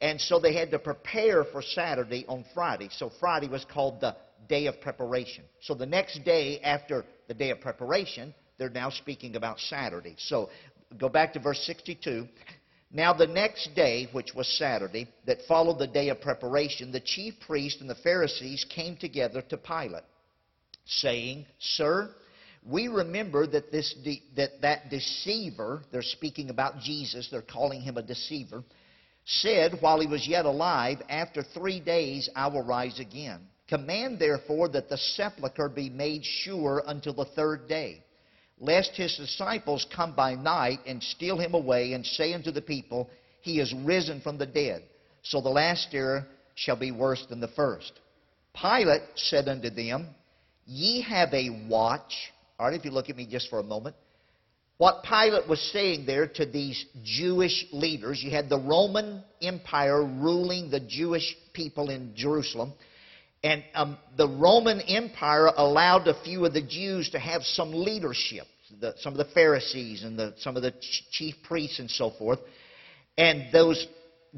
And 0.00 0.20
so 0.20 0.38
they 0.38 0.54
had 0.54 0.70
to 0.70 0.78
prepare 0.78 1.42
for 1.42 1.60
Saturday 1.60 2.24
on 2.28 2.44
Friday. 2.54 2.88
So 2.92 3.10
Friday 3.18 3.48
was 3.48 3.64
called 3.64 4.00
the 4.00 4.14
day 4.48 4.66
of 4.66 4.80
preparation. 4.80 5.42
So 5.60 5.74
the 5.74 5.86
next 5.86 6.24
day 6.24 6.60
after 6.60 7.04
the 7.26 7.34
day 7.34 7.50
of 7.50 7.60
preparation, 7.60 8.32
they're 8.58 8.70
now 8.70 8.90
speaking 8.90 9.34
about 9.34 9.58
Saturday. 9.58 10.14
So 10.18 10.50
go 10.98 11.08
back 11.08 11.32
to 11.32 11.40
verse 11.40 11.60
62. 11.66 12.28
Now 12.92 13.12
the 13.12 13.26
next 13.26 13.74
day, 13.74 14.08
which 14.12 14.34
was 14.36 14.46
Saturday, 14.56 15.08
that 15.26 15.38
followed 15.48 15.80
the 15.80 15.88
day 15.88 16.10
of 16.10 16.20
preparation, 16.20 16.92
the 16.92 17.00
chief 17.00 17.34
priest 17.44 17.80
and 17.80 17.90
the 17.90 17.96
Pharisees 17.96 18.64
came 18.72 18.96
together 18.96 19.42
to 19.42 19.56
Pilate, 19.56 20.04
saying, 20.86 21.44
Sir, 21.58 22.14
we 22.68 22.88
remember 22.88 23.46
that 23.46 23.72
this 23.72 23.94
de- 24.04 24.22
that, 24.36 24.60
that 24.60 24.90
deceiver, 24.90 25.82
they're 25.90 26.02
speaking 26.02 26.50
about 26.50 26.80
Jesus, 26.80 27.28
they're 27.30 27.42
calling 27.42 27.80
him 27.80 27.96
a 27.96 28.02
deceiver, 28.02 28.62
said 29.24 29.78
while 29.80 30.00
he 30.00 30.06
was 30.06 30.26
yet 30.28 30.44
alive, 30.44 30.98
After 31.08 31.42
three 31.42 31.80
days 31.80 32.28
I 32.36 32.48
will 32.48 32.64
rise 32.64 33.00
again. 33.00 33.40
Command 33.68 34.18
therefore 34.18 34.68
that 34.70 34.88
the 34.88 34.96
sepulchre 34.96 35.68
be 35.68 35.90
made 35.90 36.24
sure 36.24 36.82
until 36.86 37.14
the 37.14 37.26
third 37.26 37.68
day, 37.68 38.02
lest 38.58 38.92
his 38.92 39.16
disciples 39.16 39.86
come 39.94 40.14
by 40.14 40.34
night 40.34 40.80
and 40.86 41.02
steal 41.02 41.38
him 41.38 41.54
away 41.54 41.92
and 41.92 42.04
say 42.04 42.32
unto 42.32 42.50
the 42.50 42.62
people, 42.62 43.08
He 43.42 43.60
is 43.60 43.74
risen 43.84 44.20
from 44.20 44.38
the 44.38 44.46
dead. 44.46 44.82
So 45.22 45.40
the 45.40 45.48
last 45.48 45.88
error 45.92 46.26
shall 46.54 46.76
be 46.76 46.90
worse 46.90 47.24
than 47.28 47.40
the 47.40 47.48
first. 47.48 47.92
Pilate 48.54 49.02
said 49.16 49.48
unto 49.48 49.70
them, 49.70 50.08
Ye 50.66 51.02
have 51.02 51.32
a 51.32 51.66
watch. 51.68 52.32
All 52.58 52.66
right, 52.66 52.76
if 52.76 52.84
you 52.84 52.90
look 52.90 53.08
at 53.08 53.16
me 53.16 53.26
just 53.26 53.48
for 53.50 53.60
a 53.60 53.62
moment. 53.62 53.94
What 54.78 55.04
Pilate 55.04 55.48
was 55.48 55.60
saying 55.72 56.06
there 56.06 56.26
to 56.26 56.46
these 56.46 56.84
Jewish 57.04 57.66
leaders, 57.72 58.22
you 58.22 58.30
had 58.30 58.48
the 58.48 58.58
Roman 58.58 59.22
Empire 59.40 60.04
ruling 60.04 60.70
the 60.70 60.80
Jewish 60.80 61.36
people 61.52 61.90
in 61.90 62.14
Jerusalem. 62.16 62.72
And 63.44 63.62
um, 63.74 63.98
the 64.16 64.28
Roman 64.28 64.80
Empire 64.80 65.46
allowed 65.56 66.08
a 66.08 66.20
few 66.24 66.44
of 66.44 66.52
the 66.52 66.62
Jews 66.62 67.10
to 67.10 67.18
have 67.20 67.42
some 67.44 67.72
leadership, 67.72 68.46
the, 68.80 68.94
some 68.98 69.12
of 69.12 69.18
the 69.18 69.32
Pharisees 69.32 70.02
and 70.02 70.18
the, 70.18 70.34
some 70.38 70.56
of 70.56 70.62
the 70.62 70.74
chief 71.12 71.36
priests 71.44 71.78
and 71.78 71.90
so 71.90 72.10
forth. 72.10 72.40
And 73.16 73.52
those 73.52 73.86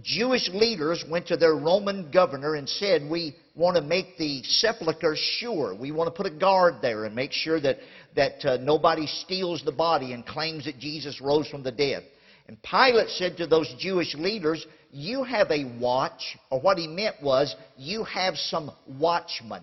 Jewish 0.01 0.49
leaders 0.51 1.05
went 1.09 1.27
to 1.29 1.37
their 1.37 1.55
Roman 1.55 2.11
governor 2.11 2.55
and 2.55 2.69
said, 2.69 3.09
We 3.11 3.37
want 3.57 3.77
to 3.77 3.83
make 3.83 4.17
the 4.19 4.43
sepulchre 4.45 5.17
sure. 5.17 5.75
We 5.75 5.91
want 5.91 6.09
to 6.09 6.17
put 6.17 6.33
a 6.33 6.37
guard 6.37 6.77
there 6.81 7.05
and 7.05 7.15
make 7.15 7.33
sure 7.33 7.61
that, 7.61 7.79
that 8.15 8.45
uh, 8.45 8.57
nobody 8.59 9.07
steals 9.07 9.63
the 9.65 9.73
body 9.73 10.13
and 10.13 10.25
claims 10.25 10.67
that 10.67 10.79
Jesus 10.79 11.21
rose 11.21 11.49
from 11.49 11.63
the 11.63 11.73
dead. 11.73 12.05
And 12.47 12.57
Pilate 12.63 13.09
said 13.11 13.37
to 13.39 13.47
those 13.47 13.73
Jewish 13.79 14.15
leaders, 14.15 14.65
You 14.93 15.25
have 15.25 15.51
a 15.51 15.65
watch, 15.81 16.37
or 16.51 16.61
what 16.61 16.79
he 16.79 16.87
meant 16.87 17.17
was, 17.23 17.55
You 17.77 18.05
have 18.05 18.37
some 18.37 18.71
watchmen 18.87 19.63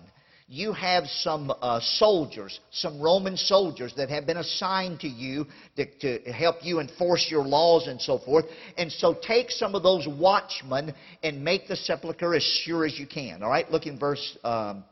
you 0.50 0.72
have 0.72 1.06
some 1.06 1.52
uh, 1.60 1.78
soldiers, 1.80 2.58
some 2.70 3.02
Roman 3.02 3.36
soldiers 3.36 3.92
that 3.98 4.08
have 4.08 4.26
been 4.26 4.38
assigned 4.38 5.00
to 5.00 5.08
you 5.08 5.46
to, 5.76 5.84
to, 5.98 6.32
help 6.32 6.56
you 6.62 6.80
enforce 6.80 7.26
your 7.30 7.44
laws 7.44 7.86
and 7.86 8.00
so 8.00 8.18
forth. 8.18 8.46
And 8.78 8.90
so 8.90 9.14
take 9.14 9.50
some 9.50 9.74
of 9.74 9.82
those 9.82 10.08
watchmen 10.08 10.94
and 11.22 11.44
make 11.44 11.68
the 11.68 11.76
sepulchre 11.76 12.34
as 12.34 12.42
sure 12.42 12.86
as 12.86 12.98
you 12.98 13.06
can. 13.06 13.42
All 13.42 13.50
right, 13.50 13.70
look 13.70 13.86
in 13.86 13.98
verse 13.98 14.38
um, 14.42 14.84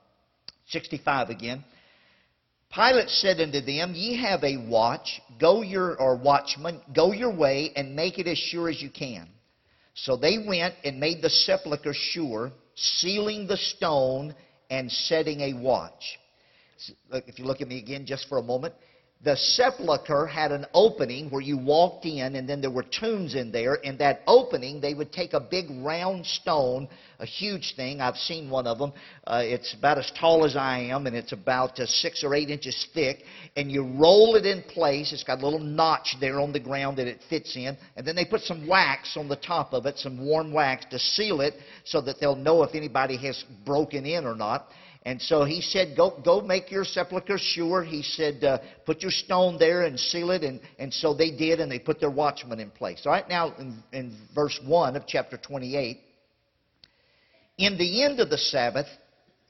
65 0.69 1.31
again. 1.31 1.65
Pilate 2.71 3.09
said 3.09 3.41
unto 3.41 3.63
them, 3.63 3.95
Ye 3.95 4.21
have 4.21 4.45
a 4.45 4.59
watch, 4.69 5.23
go 5.41 5.63
your, 5.63 5.97
or 5.97 6.17
watchman, 6.17 6.83
go 6.95 7.13
your 7.13 7.35
way 7.35 7.73
and 7.75 7.97
make 7.97 8.19
it 8.19 8.27
as 8.27 8.37
sure 8.37 8.69
as 8.69 8.83
you 8.83 8.91
can. 8.91 9.27
So 9.95 10.19
they 10.19 10.37
went 10.47 10.75
and 10.85 11.01
made 11.01 11.23
the 11.23 11.31
sepulchre 11.31 11.95
sure, 11.95 12.53
sealing 12.75 13.47
the 13.47 13.57
stone 13.57 14.35
and 14.71 14.91
setting 14.91 15.41
a 15.41 15.53
watch. 15.55 16.19
If 17.13 17.39
you 17.39 17.45
look 17.45 17.61
at 17.61 17.69
me 17.69 17.79
again 17.79 18.07
just 18.07 18.29
for 18.29 18.39
a 18.39 18.43
moment, 18.43 18.75
the 19.27 19.37
sepulchre 19.37 20.25
had 20.25 20.53
an 20.53 20.65
opening 20.73 21.29
where 21.31 21.41
you 21.41 21.59
walked 21.59 22.07
in, 22.07 22.37
and 22.37 22.49
then 22.49 22.61
there 22.61 22.71
were 22.71 22.85
tombs 22.85 23.35
in 23.35 23.51
there. 23.51 23.75
In 23.75 23.99
that 23.99 24.21
opening, 24.29 24.81
they 24.81 24.95
would 24.95 25.11
take 25.11 25.33
a 25.33 25.41
big 25.41 25.67
round 25.83 26.25
stone, 26.25 26.87
a 27.19 27.27
huge 27.27 27.75
thing. 27.75 28.01
I've 28.01 28.15
seen 28.15 28.49
one 28.49 28.69
of 28.69 28.79
them. 28.79 28.93
Uh, 29.27 29.43
it's 29.43 29.75
about 29.75 29.99
as 29.99 30.13
tall 30.21 30.45
as 30.45 30.55
I 30.55 30.79
am, 30.79 31.09
and 31.09 31.17
it's 31.17 31.33
about 31.33 31.81
uh, 31.81 31.87
six 31.87 32.23
or 32.23 32.37
eight 32.37 32.51
inches 32.51 32.87
thick. 32.95 33.25
And 33.57 33.69
you 33.69 33.83
roll 33.99 34.37
it 34.37 34.47
in 34.47 34.63
place. 34.63 35.13
It's 35.13 35.25
got 35.25 35.41
a 35.41 35.45
little 35.45 35.59
notch 35.59 36.15
there 36.21 36.39
on 36.39 36.53
the 36.53 36.61
ground 36.61 36.99
that 36.99 37.09
it 37.09 37.19
fits 37.29 37.57
in. 37.57 37.77
And 37.97 38.07
then 38.07 38.15
they 38.15 38.25
put 38.25 38.43
some 38.43 38.69
wax 38.69 39.17
on 39.17 39.27
the 39.27 39.35
top 39.35 39.73
of 39.73 39.87
it, 39.87 39.99
some 39.99 40.25
warm 40.25 40.53
wax 40.53 40.87
to 40.93 41.01
seal 41.01 41.41
it 41.41 41.55
so 41.83 42.01
that 42.03 42.21
they'll 42.21 42.37
know 42.37 42.63
if 42.63 42.77
anybody 42.77 43.17
has 43.27 43.45
broken 43.65 44.07
in 44.07 44.25
or 44.25 44.37
not. 44.37 44.69
And 45.07 45.23
so 45.23 45.45
he 45.45 45.61
said, 45.61 45.97
go, 45.97 46.21
go 46.25 46.41
make 46.41 46.73
your 46.73 46.85
sepulchre 46.85 47.39
sure. 47.39 47.85
He 47.85 48.03
said, 48.03 48.43
uh, 48.43 48.59
put 48.85 49.03
your 49.03 49.13
stone 49.13 49.57
there 49.57 49.83
and 49.85 49.99
seal 49.99 50.33
it. 50.33 50.43
And, 50.43 50.61
and 50.81 50.93
so 50.93 51.15
they 51.15 51.31
did, 51.31 51.61
and 51.61 51.71
they 51.71 51.79
put 51.79 52.01
their 52.01 52.11
watchmen 52.11 52.59
in 52.59 52.73
place. 52.73 53.03
All 53.07 53.13
right, 53.13 53.29
now 53.29 53.55
in, 53.57 53.81
in 53.93 54.19
verse 54.35 54.59
1 54.67 54.97
of 54.97 55.05
chapter 55.07 55.37
28, 55.37 56.01
in 57.59 57.79
the 57.79 58.03
end 58.03 58.19
of 58.19 58.31
the 58.31 58.37
Sabbath, 58.37 58.89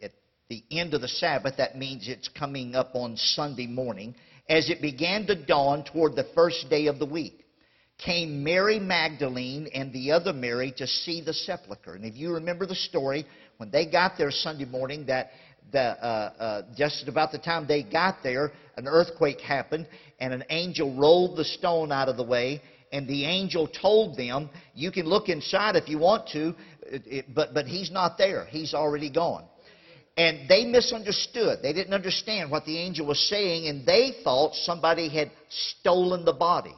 at 0.03 0.13
the 0.51 0.63
end 0.71 0.93
of 0.93 1.01
the 1.01 1.09
Sabbath, 1.09 1.55
that 1.57 1.79
means 1.79 2.07
it's 2.07 2.29
coming 2.29 2.75
up 2.75 2.91
on 2.93 3.17
Sunday 3.17 3.67
morning, 3.67 4.15
as 4.51 4.69
it 4.69 4.83
began 4.83 5.27
to 5.27 5.47
dawn 5.47 5.85
toward 5.85 6.17
the 6.17 6.29
first 6.35 6.69
day 6.69 6.87
of 6.87 6.99
the 6.99 7.07
week, 7.07 7.47
came 7.97 8.45
Mary 8.45 8.79
Magdalene 8.79 9.69
and 9.73 9.91
the 9.91 10.13
other 10.13 10.35
Mary 10.35 10.75
to 10.77 10.87
see 10.87 11.23
the 11.23 11.33
sepulchre. 11.33 11.95
And 11.95 12.05
if 12.05 12.15
you 12.15 12.35
remember 12.35 12.67
the 12.67 12.75
story, 12.75 13.25
when 13.57 13.71
they 13.71 13.87
got 13.87 14.19
there 14.19 14.31
Sunday 14.31 14.67
morning, 14.67 15.07
that 15.07 15.31
the, 15.73 15.81
uh, 15.81 16.33
uh, 16.39 16.63
just 16.77 17.09
about 17.09 17.33
the 17.33 17.39
time 17.39 17.67
they 17.67 17.83
got 17.83 18.23
there, 18.23 18.53
an 18.77 18.87
earthquake 18.87 19.41
happened, 19.41 19.87
and 20.21 20.33
an 20.33 20.45
angel 20.51 20.95
rolled 20.97 21.37
the 21.37 21.45
stone 21.45 21.93
out 21.93 22.09
of 22.09 22.17
the 22.17 22.25
way. 22.25 22.63
And 22.93 23.09
the 23.09 23.25
angel 23.25 23.67
told 23.67 24.17
them, 24.17 24.49
"You 24.75 24.93
can 24.93 25.07
look 25.07 25.29
inside 25.29 25.75
if 25.77 25.89
you 25.89 25.99
want 25.99 26.29
to, 26.29 26.55
but 27.35 27.53
but 27.53 27.67
he's 27.67 27.91
not 27.91 28.17
there. 28.17 28.45
He's 28.45 28.75
already 28.75 29.11
gone." 29.11 29.45
And 30.17 30.49
they 30.49 30.65
misunderstood. 30.65 31.61
They 31.63 31.73
didn't 31.73 31.93
understand 31.93 32.51
what 32.51 32.65
the 32.65 32.79
angel 32.79 33.07
was 33.07 33.21
saying, 33.29 33.67
and 33.67 33.85
they 33.85 34.13
thought 34.25 34.55
somebody 34.55 35.09
had 35.09 35.31
stolen 35.49 36.25
the 36.25 36.33
body. 36.33 36.75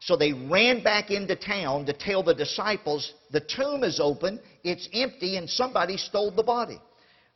So 0.00 0.16
they 0.16 0.32
ran 0.32 0.84
back 0.84 1.10
into 1.10 1.34
town 1.34 1.86
to 1.86 1.92
tell 1.92 2.22
the 2.22 2.34
disciples, 2.34 3.12
the 3.32 3.40
tomb 3.40 3.82
is 3.82 3.98
open, 3.98 4.38
it's 4.62 4.88
empty, 4.92 5.36
and 5.36 5.50
somebody 5.50 5.96
stole 5.96 6.30
the 6.30 6.44
body. 6.44 6.78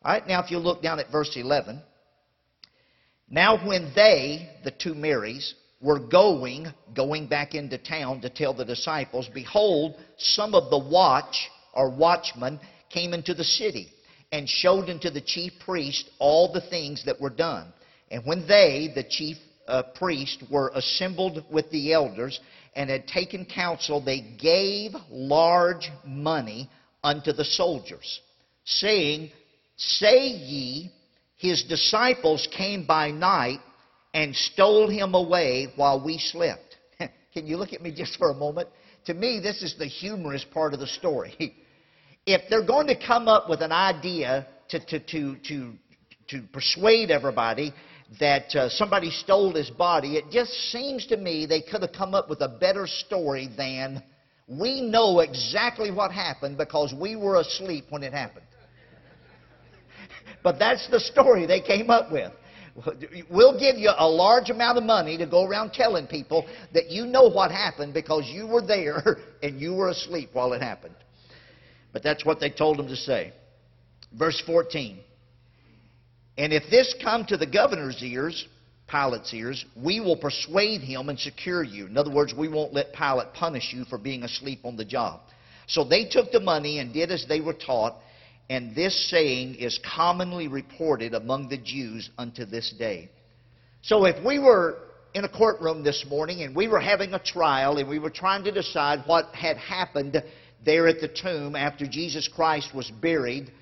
All 0.03 0.13
right, 0.13 0.27
now 0.27 0.43
if 0.43 0.51
you 0.51 0.59
look 0.59 0.83
down 0.83 0.99
at 0.99 1.13
verse 1.13 1.37
11. 1.37 1.83
Now 3.29 3.67
when 3.67 3.93
they, 3.95 4.51
the 4.65 4.71
two 4.71 4.95
Marys, 4.95 5.55
were 5.81 5.99
going, 5.99 6.67
going 6.95 7.27
back 7.27 7.55
into 7.55 7.77
town 7.77 8.21
to 8.23 8.31
tell 8.31 8.55
the 8.55 8.65
disciples, 8.65 9.29
behold, 9.33 9.97
some 10.19 10.55
of 10.55 10.71
the 10.71 10.79
watch 10.79 11.51
or 11.75 11.91
watchmen 11.91 12.59
came 12.89 13.13
into 13.13 13.35
the 13.35 13.45
city 13.45 13.89
and 14.33 14.49
showed 14.49 14.89
unto 14.89 15.11
the 15.11 15.21
chief 15.21 15.53
priest 15.65 16.09
all 16.19 16.53
the 16.53 16.61
things 16.61 17.05
that 17.05 17.21
were 17.21 17.31
done. 17.31 17.73
And 18.11 18.25
when 18.25 18.47
they, 18.49 18.91
the 18.95 19.05
chief 19.05 19.37
uh, 19.69 19.83
priests, 19.95 20.43
were 20.51 20.73
assembled 20.75 21.45
with 21.51 21.71
the 21.71 21.93
elders 21.93 22.41
and 22.75 22.89
had 22.89 23.07
taken 23.07 23.45
counsel, 23.45 24.03
they 24.03 24.37
gave 24.41 24.93
large 25.11 25.91
money 26.05 26.71
unto 27.05 27.33
the 27.33 27.45
soldiers, 27.45 28.21
saying, 28.65 29.31
Say 29.81 30.27
ye, 30.27 30.93
his 31.37 31.63
disciples 31.63 32.47
came 32.55 32.85
by 32.85 33.11
night 33.11 33.61
and 34.13 34.37
stole 34.37 34.91
him 34.91 35.15
away 35.15 35.69
while 35.75 36.05
we 36.05 36.19
slept. 36.19 36.77
Can 37.33 37.47
you 37.47 37.57
look 37.57 37.73
at 37.73 37.81
me 37.81 37.91
just 37.91 38.19
for 38.19 38.31
a 38.31 38.35
moment? 38.35 38.69
To 39.07 39.15
me, 39.15 39.41
this 39.41 39.63
is 39.63 39.77
the 39.79 39.87
humorous 39.87 40.45
part 40.45 40.75
of 40.75 40.81
the 40.81 40.87
story. 40.87 41.57
If 42.27 42.43
they're 42.51 42.67
going 42.67 42.87
to 42.89 43.07
come 43.07 43.29
up 43.29 43.49
with 43.49 43.63
an 43.63 43.73
idea 43.73 44.47
to, 44.69 44.79
to, 44.79 45.01
to, 45.01 45.37
to, 45.49 45.73
to 46.29 46.43
persuade 46.53 47.11
everybody 47.11 47.73
that 48.21 48.55
uh, 48.55 48.69
somebody 48.69 49.11
stole 49.11 49.55
his 49.55 49.71
body, 49.71 50.19
it 50.19 50.31
just 50.31 50.53
seems 50.71 51.07
to 51.07 51.17
me 51.17 51.47
they 51.47 51.63
could 51.63 51.81
have 51.81 51.93
come 51.93 52.15
up 52.15 52.29
with 52.29 52.43
a 52.43 52.49
better 52.49 52.87
story 52.87 53.49
than 53.57 54.03
we 54.47 54.83
know 54.83 55.21
exactly 55.21 55.91
what 55.91 56.13
happened 56.13 56.59
because 56.59 56.93
we 56.93 57.17
were 57.17 57.41
asleep 57.41 57.87
when 57.89 58.03
it 58.03 58.13
happened. 58.13 58.45
But 60.43 60.59
that's 60.59 60.89
the 60.91 61.01
story 61.01 61.47
they 61.47 61.61
came 61.61 61.91
up 61.91 62.11
with. 62.11 62.33
We'll 63.29 63.59
give 63.59 63.77
you 63.77 63.91
a 63.97 64.09
large 64.09 64.49
amount 64.49 64.79
of 64.79 64.85
money 64.85 65.19
to 65.19 65.27
go 65.27 65.45
around 65.45 65.73
telling 65.73 66.07
people 66.07 66.47
that 66.73 66.91
you 66.91 67.05
know 67.05 67.29
what 67.29 67.51
happened 67.51 67.93
because 67.93 68.25
you 68.27 68.47
were 68.47 68.65
there 68.65 69.19
and 69.43 69.61
you 69.61 69.75
were 69.75 69.89
asleep 69.89 70.31
while 70.33 70.53
it 70.53 70.63
happened. 70.63 70.95
But 71.93 72.03
that's 72.03 72.25
what 72.25 72.41
they 72.41 72.51
told 72.51 72.79
him 72.79 72.87
to 72.87 72.97
say. 72.97 73.33
Verse 74.17 74.41
14. 74.47 75.01
And 76.39 76.53
if 76.53 76.63
this 76.71 76.95
come 77.03 77.25
to 77.27 77.37
the 77.37 77.47
governor's 77.47 78.03
ears, 78.03 78.47
Pilate's 78.89 79.33
ears, 79.35 79.65
we 79.77 80.01
will 80.01 80.17
persuade 80.17 80.81
him 80.81 81.09
and 81.09 81.19
secure 81.19 81.63
you. 81.63 81.87
In 81.87 81.97
other 81.97 82.13
words, 82.13 82.35
we 82.37 82.49
won't 82.49 82.73
let 82.73 82.93
Pilate 82.93 83.33
punish 83.35 83.73
you 83.73 83.85
for 83.85 83.99
being 83.99 84.23
asleep 84.23 84.61
on 84.65 84.77
the 84.77 84.85
job. 84.85 85.21
So 85.67 85.85
they 85.85 86.07
took 86.09 86.33
the 86.33 86.41
money 86.41 86.79
and 86.79 86.93
did 86.93 87.13
as 87.13 87.27
they 87.29 87.41
were 87.41 87.55
taught, 87.55 87.97
and 88.51 88.75
this 88.75 89.09
saying 89.09 89.55
is 89.55 89.79
commonly 89.79 90.49
reported 90.49 91.15
among 91.15 91.49
the 91.49 91.57
Jews 91.57 92.11
unto 92.19 92.45
this 92.45 92.75
day. 92.77 93.09
So 93.81 94.05
if 94.07 94.23
we 94.25 94.41
were 94.41 94.77
in 95.15 95.25
a 95.25 95.29
courtroom 95.29 95.85
this 95.85 96.05
morning 96.11 96.43
and 96.43 96.55
we 96.55 96.67
were 96.67 96.81
having 96.81 97.15
a 97.15 97.19
trial 97.21 97.79
and 97.79 97.89
we 97.89 98.01
were 98.01 98.11
trying 98.11 98.43
to 98.45 98.51
decide 98.51 99.05
what 99.07 99.27
had 99.27 99.57
happened 99.57 100.21
there 100.65 100.89
at 100.89 101.01
the 101.01 101.09
tomb 101.09 101.55
after 101.55 101.87
Jesus 101.87 102.27
Christ 102.27 102.75
was 102.75 102.91
buried, 102.91 103.53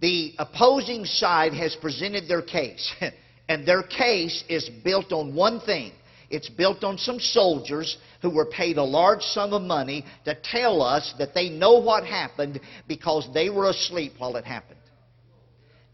the 0.00 0.34
opposing 0.38 1.04
side 1.04 1.52
has 1.52 1.76
presented 1.76 2.26
their 2.26 2.42
case. 2.42 2.94
and 3.48 3.68
their 3.68 3.82
case 3.82 4.42
is 4.48 4.70
built 4.82 5.12
on 5.12 5.34
one 5.34 5.60
thing. 5.60 5.92
It's 6.30 6.48
built 6.48 6.84
on 6.84 6.98
some 6.98 7.20
soldiers 7.20 7.96
who 8.22 8.30
were 8.30 8.46
paid 8.46 8.78
a 8.78 8.84
large 8.84 9.22
sum 9.22 9.52
of 9.52 9.62
money 9.62 10.04
to 10.24 10.34
tell 10.34 10.82
us 10.82 11.14
that 11.18 11.34
they 11.34 11.48
know 11.48 11.78
what 11.78 12.04
happened 12.04 12.60
because 12.88 13.28
they 13.34 13.50
were 13.50 13.68
asleep 13.68 14.14
while 14.18 14.36
it 14.36 14.44
happened. 14.44 14.80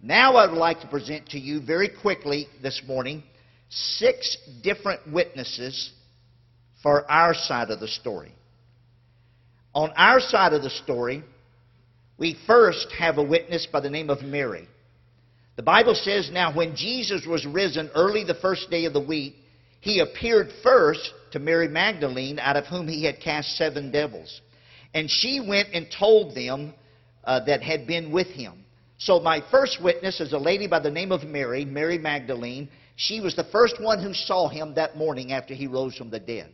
Now 0.03 0.37
I 0.37 0.47
would 0.47 0.57
like 0.57 0.81
to 0.81 0.87
present 0.87 1.29
to 1.31 1.39
you 1.39 1.61
very 1.61 1.89
quickly 1.89 2.49
this 2.63 2.83
morning 2.87 3.23
six 3.69 4.37
different 4.63 5.13
witnesses 5.13 5.93
for 6.83 7.11
our 7.11 7.35
side 7.35 7.71
of 7.71 7.81
the 7.81 7.89
story. 7.89 8.33
On 9.75 9.91
our 9.97 10.21
side 10.21 10.53
of 10.53 10.63
the 10.63 10.71
story, 10.71 11.23
we 12.19 12.37
first 12.47 12.89
have 12.99 13.19
a 13.19 13.23
witness 13.23 13.67
by 13.67 13.81
the 13.81 13.91
name 13.91 14.11
of 14.11 14.23
Mary. 14.23 14.69
The 15.57 15.63
Bible 15.63 15.95
says, 15.95 16.31
Now 16.33 16.55
when 16.55 16.75
Jesus 16.75 17.27
was 17.27 17.45
risen 17.47 17.91
early 17.95 18.25
the 18.25 18.35
first 18.35 18.71
day 18.71 18.87
of 18.87 18.93
the 18.93 19.01
week, 19.01 19.37
he 19.81 20.01
appeared 20.01 20.51
first 20.63 21.13
to 21.33 21.39
Mary 21.39 21.69
Magdalene, 21.69 22.39
out 22.39 22.57
of 22.57 22.67
whom 22.67 22.87
he 22.87 23.05
had 23.05 23.21
cast 23.21 23.57
seven 23.57 23.91
devils. 23.91 24.41
And 24.95 25.11
she 25.11 25.41
went 25.41 25.69
and 25.73 25.87
told 25.91 26.35
them 26.35 26.75
uh, 27.25 27.45
that 27.45 27.63
had 27.63 27.87
been 27.87 28.13
with 28.13 28.27
him. 28.29 28.65
So 28.99 29.21
my 29.21 29.43
first 29.51 29.83
witness 29.83 30.21
is 30.21 30.33
a 30.33 30.39
lady 30.39 30.67
by 30.67 30.81
the 30.81 30.91
name 30.91 31.13
of 31.13 31.25
Mary, 31.25 31.65
Mary 31.65 31.97
Magdalene. 31.97 32.69
She 32.97 33.21
was 33.21 33.35
the 33.35 33.45
first 33.45 33.81
one 33.81 34.03
who 34.03 34.13
saw 34.13 34.49
him 34.49 34.75
that 34.75 34.97
morning 34.97 35.33
after 35.33 35.55
he 35.55 35.67
rose 35.67 35.97
from 35.97 36.11
the 36.11 36.21
dead. 36.21 36.51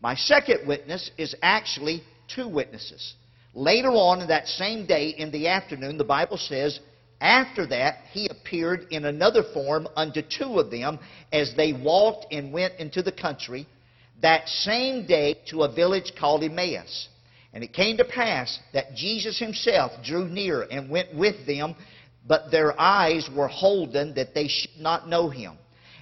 My 0.00 0.16
second 0.16 0.66
witness 0.66 1.10
is 1.16 1.36
actually 1.40 2.02
two 2.34 2.48
witnesses. 2.48 3.14
Later 3.54 3.90
on 3.90 4.26
that 4.26 4.48
same 4.48 4.86
day, 4.86 5.10
in 5.10 5.30
the 5.30 5.46
afternoon, 5.46 5.96
the 5.96 6.04
Bible 6.04 6.36
says, 6.36 6.80
after 7.24 7.66
that, 7.68 8.00
he 8.12 8.28
appeared 8.28 8.86
in 8.90 9.06
another 9.06 9.42
form 9.54 9.88
unto 9.96 10.20
two 10.20 10.60
of 10.60 10.70
them 10.70 10.98
as 11.32 11.54
they 11.56 11.72
walked 11.72 12.26
and 12.32 12.52
went 12.52 12.74
into 12.78 13.02
the 13.02 13.12
country 13.12 13.66
that 14.20 14.48
same 14.48 15.06
day 15.06 15.38
to 15.48 15.62
a 15.62 15.74
village 15.74 16.12
called 16.18 16.44
Emmaus. 16.44 17.08
And 17.54 17.64
it 17.64 17.72
came 17.72 17.96
to 17.96 18.04
pass 18.04 18.58
that 18.72 18.94
Jesus 18.94 19.38
himself 19.38 19.92
drew 20.04 20.26
near 20.26 20.62
and 20.70 20.90
went 20.90 21.14
with 21.14 21.46
them, 21.46 21.74
but 22.26 22.50
their 22.50 22.78
eyes 22.78 23.28
were 23.34 23.48
holden 23.48 24.14
that 24.14 24.34
they 24.34 24.48
should 24.48 24.78
not 24.78 25.08
know 25.08 25.30
him. 25.30 25.56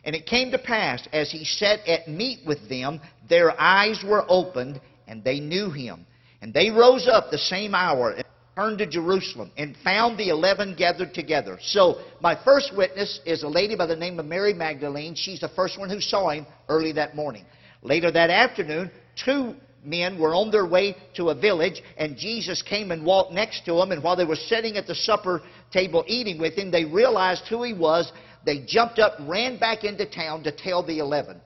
And 0.05 0.17
it 0.17 0.27
came 0.27 0.51
to 0.51 0.59
pass, 0.59 1.07
as 1.13 1.31
he 1.31 1.45
sat 1.45 1.87
at 1.87 2.09
meat 2.09 2.41
with 2.45 2.69
them, 2.69 3.01
their 3.29 3.59
eyes 3.61 4.03
were 4.05 4.25
opened, 4.29 4.81
and 5.07 5.23
they 5.23 5.39
knew 5.39 5.71
him. 5.71 6.05
And 6.41 6.53
they 6.53 6.71
rose 6.71 7.07
up 7.07 7.31
the 7.31 7.39
same 7.39 7.75
hour 7.75 8.17
turned 8.55 8.79
to 8.79 8.87
Jerusalem 8.87 9.51
and 9.57 9.77
found 9.83 10.19
the 10.19 10.29
eleven 10.29 10.75
gathered 10.77 11.15
together. 11.15 11.59
So, 11.63 12.01
my 12.21 12.39
first 12.45 12.77
witness 12.77 13.21
is 13.25 13.43
a 13.43 13.49
lady 13.49 13.77
by 13.77 13.87
the 13.87 13.97
name 13.97 14.19
of 14.19 14.27
Mary 14.27 14.53
Magdalene. 14.53 15.15
She's 15.15 15.41
the 15.41 15.49
first 15.51 15.79
one 15.79 15.89
who 15.89 16.01
saw 16.01 16.31
him 16.31 16.47
early 16.69 16.93
that 16.93 17.17
morning. 17.17 17.45
Later 17.83 18.11
that 18.11 18.31
afternoon, 18.31 18.91
two 19.25 19.55
men 19.85 20.19
were 20.19 20.35
on 20.35 20.51
their 20.51 20.67
way 20.67 20.97
to 21.15 21.31
a 21.31 21.35
village, 21.35 21.83
and 21.97 22.17
Jesus 22.17 22.63
came 22.63 22.91
and 22.91 23.05
walked 23.05 23.33
next 23.33 23.65
to 23.65 23.75
them. 23.75 23.91
And 23.91 24.03
while 24.03 24.17
they 24.17 24.25
were 24.25 24.37
sitting 24.37 24.77
at 24.77 24.87
the 24.87 24.95
supper 24.95 25.43
table 25.73 26.05
eating 26.07 26.39
with 26.39 26.55
him, 26.55 26.71
they 26.71 26.85
realized 26.85 27.45
who 27.49 27.63
he 27.63 27.73
was. 27.73 28.13
They 28.45 28.65
jumped 28.67 28.99
up, 28.99 29.15
ran 29.21 29.59
back 29.59 29.85
into 29.85 30.09
town 30.09 30.43
to 30.45 30.53
tell 30.53 30.85
the 30.85 30.99
eleven. 30.99 31.41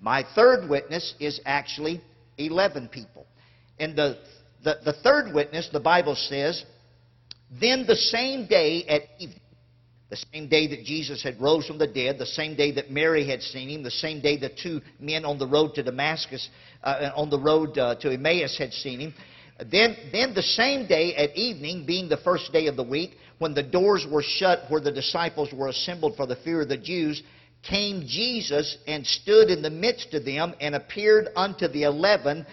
My 0.00 0.24
third 0.34 0.68
witness 0.68 1.14
is 1.20 1.40
actually 1.44 2.00
11 2.38 2.88
people. 2.88 3.26
And 3.78 3.96
the 3.96 4.18
the, 4.64 4.78
the 4.84 4.92
third 4.92 5.34
witness, 5.34 5.68
the 5.72 5.80
Bible 5.80 6.14
says, 6.14 6.64
then 7.60 7.84
the 7.86 7.96
same 7.96 8.46
day 8.46 8.84
at 8.88 9.02
evening, 9.18 9.38
the 10.08 10.16
same 10.32 10.48
day 10.48 10.66
that 10.66 10.84
Jesus 10.84 11.22
had 11.22 11.40
rose 11.40 11.66
from 11.66 11.78
the 11.78 11.86
dead, 11.86 12.18
the 12.18 12.26
same 12.26 12.54
day 12.54 12.70
that 12.72 12.90
Mary 12.90 13.26
had 13.26 13.40
seen 13.40 13.70
him, 13.70 13.82
the 13.82 13.90
same 13.90 14.20
day 14.20 14.36
the 14.36 14.50
two 14.50 14.80
men 15.00 15.24
on 15.24 15.38
the 15.38 15.46
road 15.46 15.74
to 15.74 15.82
Damascus, 15.82 16.48
uh, 16.82 17.10
on 17.16 17.30
the 17.30 17.38
road 17.38 17.78
uh, 17.78 17.94
to 17.96 18.10
Emmaus 18.10 18.58
had 18.58 18.72
seen 18.72 19.00
him. 19.00 19.14
Then, 19.70 19.96
then 20.12 20.34
the 20.34 20.42
same 20.42 20.86
day 20.86 21.14
at 21.16 21.34
evening, 21.34 21.86
being 21.86 22.08
the 22.08 22.18
first 22.18 22.52
day 22.52 22.66
of 22.66 22.76
the 22.76 22.82
week, 22.82 23.12
when 23.38 23.54
the 23.54 23.62
doors 23.62 24.06
were 24.10 24.22
shut 24.22 24.60
where 24.68 24.80
the 24.80 24.92
disciples 24.92 25.50
were 25.52 25.68
assembled 25.68 26.16
for 26.16 26.26
the 26.26 26.36
fear 26.36 26.62
of 26.62 26.68
the 26.68 26.76
Jews, 26.76 27.22
came 27.62 28.04
Jesus 28.06 28.76
and 28.86 29.06
stood 29.06 29.48
in 29.48 29.62
the 29.62 29.70
midst 29.70 30.12
of 30.14 30.24
them 30.24 30.54
and 30.60 30.74
appeared 30.74 31.28
unto 31.36 31.68
the 31.68 31.84
eleven 31.84 32.44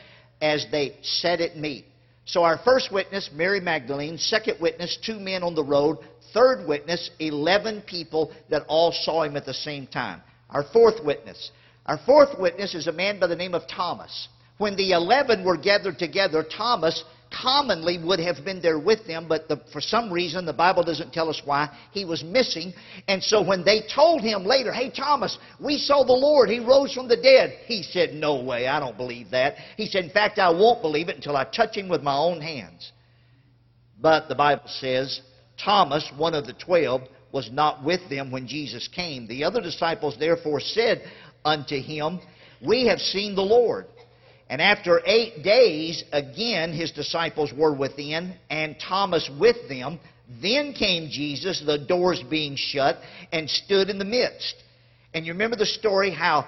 as 0.42 0.66
they 0.72 0.98
sat 1.02 1.42
at 1.42 1.58
meat. 1.58 1.86
So 2.32 2.44
our 2.44 2.60
first 2.60 2.92
witness, 2.92 3.32
Mary 3.34 3.60
Magdalene. 3.60 4.20
Second 4.20 4.62
witness, 4.62 5.00
two 5.04 5.20
men 5.20 5.42
on 5.42 5.56
the 5.56 5.64
road. 5.64 5.98
Third 6.32 6.68
witness, 6.68 7.10
11 7.18 7.82
people 7.82 8.32
that 8.52 8.66
all 8.68 8.92
saw 8.92 9.24
him 9.24 9.36
at 9.36 9.48
the 9.48 9.54
same 9.54 9.88
time. 9.88 10.22
Our 10.52 10.64
fourth 10.72 11.04
witness. 11.04 11.50
Our 11.88 11.98
fourth 12.06 12.38
witness 12.38 12.76
is 12.76 12.86
a 12.86 12.92
man 12.92 13.20
by 13.20 13.26
the 13.26 13.36
name 13.36 13.56
of 13.56 13.68
Thomas. 13.68 14.28
When 14.60 14.76
the 14.76 14.92
11 14.92 15.44
were 15.44 15.58
gathered 15.58 15.98
together, 15.98 16.44
Thomas 16.44 17.04
commonly 17.32 17.98
would 18.04 18.20
have 18.20 18.44
been 18.44 18.62
there 18.62 18.80
with 18.80 19.06
them, 19.06 19.28
but 19.28 19.48
the, 19.48 19.62
for 19.72 19.82
some 19.82 20.12
reason, 20.12 20.46
the 20.46 20.54
Bible 20.54 20.84
doesn't 20.84 21.14
tell 21.14 21.30
us 21.30 21.42
why, 21.46 21.70
he 21.92 22.06
was 22.06 22.24
missing. 22.24 22.74
And 23.08 23.24
so 23.24 23.42
when 23.42 23.64
they 23.64 23.82
told 23.94 24.22
him 24.22 24.46
later, 24.46 24.74
Hey, 24.74 24.90
Thomas, 24.90 25.38
we 25.64 25.78
saw 25.78 26.04
the 26.04 26.14
Lord. 26.14 26.50
He 26.50 26.60
rose 26.60 26.94
from 26.94 27.08
the 27.08 27.18
dead. 27.18 27.60
He 27.66 27.84
said, 27.84 28.14
No 28.14 28.44
way, 28.44 28.68
I 28.68 28.80
don't 28.80 28.98
believe 28.98 29.32
that. 29.32 29.56
He 29.78 29.86
said, 29.86 30.06
In 30.06 30.12
fact, 30.12 30.40
I 30.40 30.50
won't 30.50 30.82
believe 30.82 31.10
it 31.10 31.16
until 31.16 31.38
I 31.38 31.46
touch 31.46 31.76
him 31.76 31.90
with 31.90 32.02
my 32.02 32.16
own 32.16 32.42
hands. 32.42 32.92
But 34.02 34.30
the 34.30 34.36
Bible 34.36 34.64
says, 34.68 35.22
Thomas, 35.64 36.10
one 36.18 36.34
of 36.34 36.46
the 36.46 36.54
twelve, 36.54 37.02
was 37.32 37.50
not 37.52 37.84
with 37.84 38.10
them 38.10 38.32
when 38.32 38.48
Jesus 38.48 38.88
came. 38.88 39.28
The 39.28 39.44
other 39.44 39.62
disciples 39.62 40.18
therefore 40.18 40.60
said 40.60 41.04
unto 41.46 41.80
him, 41.80 42.20
We 42.66 42.88
have 42.88 43.00
seen 43.00 43.36
the 43.36 43.42
Lord. 43.42 43.88
And 44.50 44.62
after 44.62 45.02
eight 45.06 45.44
days, 45.44 46.04
again 46.12 46.74
his 46.74 46.92
disciples 46.92 47.54
were 47.54 47.74
within, 47.74 48.34
and 48.50 48.76
Thomas 48.80 49.30
with 49.40 49.70
them. 49.70 50.00
Then 50.42 50.74
came 50.74 51.10
Jesus, 51.10 51.62
the 51.66 51.78
doors 51.78 52.24
being 52.30 52.56
shut, 52.56 52.98
and 53.32 53.50
stood 53.50 53.90
in 53.90 54.00
the 54.00 54.06
midst. 54.06 54.56
And 55.14 55.26
you 55.26 55.34
remember 55.34 55.56
the 55.56 55.66
story 55.66 56.12
how 56.12 56.46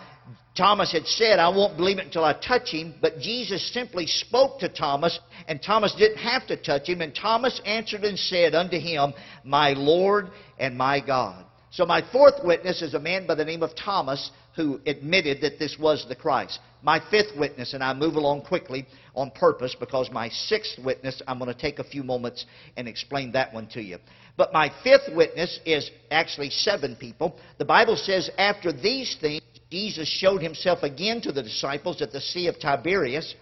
Thomas 0.56 0.92
had 0.92 1.08
said, 1.08 1.40
I 1.40 1.50
won't 1.50 1.78
believe 1.78 1.98
it 1.98 2.06
until 2.06 2.26
I 2.26 2.34
touch 2.34 2.70
him. 2.70 2.94
But 3.02 3.20
Jesus 3.20 3.74
simply 3.74 4.06
spoke 4.06 4.60
to 4.60 4.70
Thomas, 4.70 5.18
and 5.48 5.62
Thomas 5.62 5.96
didn't 5.98 6.18
have 6.18 6.46
to 6.48 6.58
touch 6.58 6.88
him. 6.88 7.02
And 7.02 7.16
Thomas 7.16 7.62
answered 7.66 8.04
and 8.04 8.20
said 8.20 8.54
unto 8.54 8.78
him, 8.78 9.14
My 9.44 9.74
Lord 9.74 10.30
and 10.60 10.78
my 10.78 11.00
God. 11.00 11.46
So 11.72 11.86
my 11.86 12.04
fourth 12.12 12.44
witness 12.44 12.82
is 12.82 12.94
a 12.96 13.00
man 13.00 13.26
by 13.26 13.36
the 13.36 13.46
name 13.46 13.64
of 13.64 13.76
Thomas 13.78 14.32
who 14.58 14.82
admitted 14.86 15.40
that 15.42 15.58
this 15.58 15.78
was 15.80 16.06
the 16.08 16.16
Christ. 16.16 16.60
My 16.84 17.02
fifth 17.10 17.38
witness, 17.38 17.74
and 17.74 17.82
I 17.82 17.94
move 17.94 18.16
along 18.16 18.42
quickly 18.42 18.86
on 19.16 19.32
purpose 19.32 19.74
because 19.80 20.12
my 20.12 20.28
sixth 20.28 20.78
witness, 20.84 21.22
I'm 21.28 21.40
going 21.40 21.54
to 21.54 21.58
take 21.58 21.80
a 21.80 21.86
few 21.86 22.04
moments 22.04 22.46
and 22.76 22.90
explain 22.90 23.32
that 23.32 23.54
one 23.54 23.68
to 23.68 23.82
you. 23.82 24.00
But 24.36 24.52
my 24.52 24.70
fifth 24.84 25.16
witness 25.16 25.62
is 25.66 25.90
actually 26.10 26.50
seven 26.50 26.98
people. 26.98 27.38
The 27.58 27.66
Bible 27.66 27.96
says, 27.96 28.30
after 28.38 28.74
these 28.74 29.16
things, 29.22 29.42
Jesus 29.72 30.10
showed 30.10 30.42
himself 30.42 30.84
again 30.84 31.22
to 31.22 31.32
the 31.32 31.44
disciples 31.44 32.02
at 32.02 32.12
the 32.12 32.20
Sea 32.20 32.48
of 32.48 32.60
Tiberias. 32.60 33.34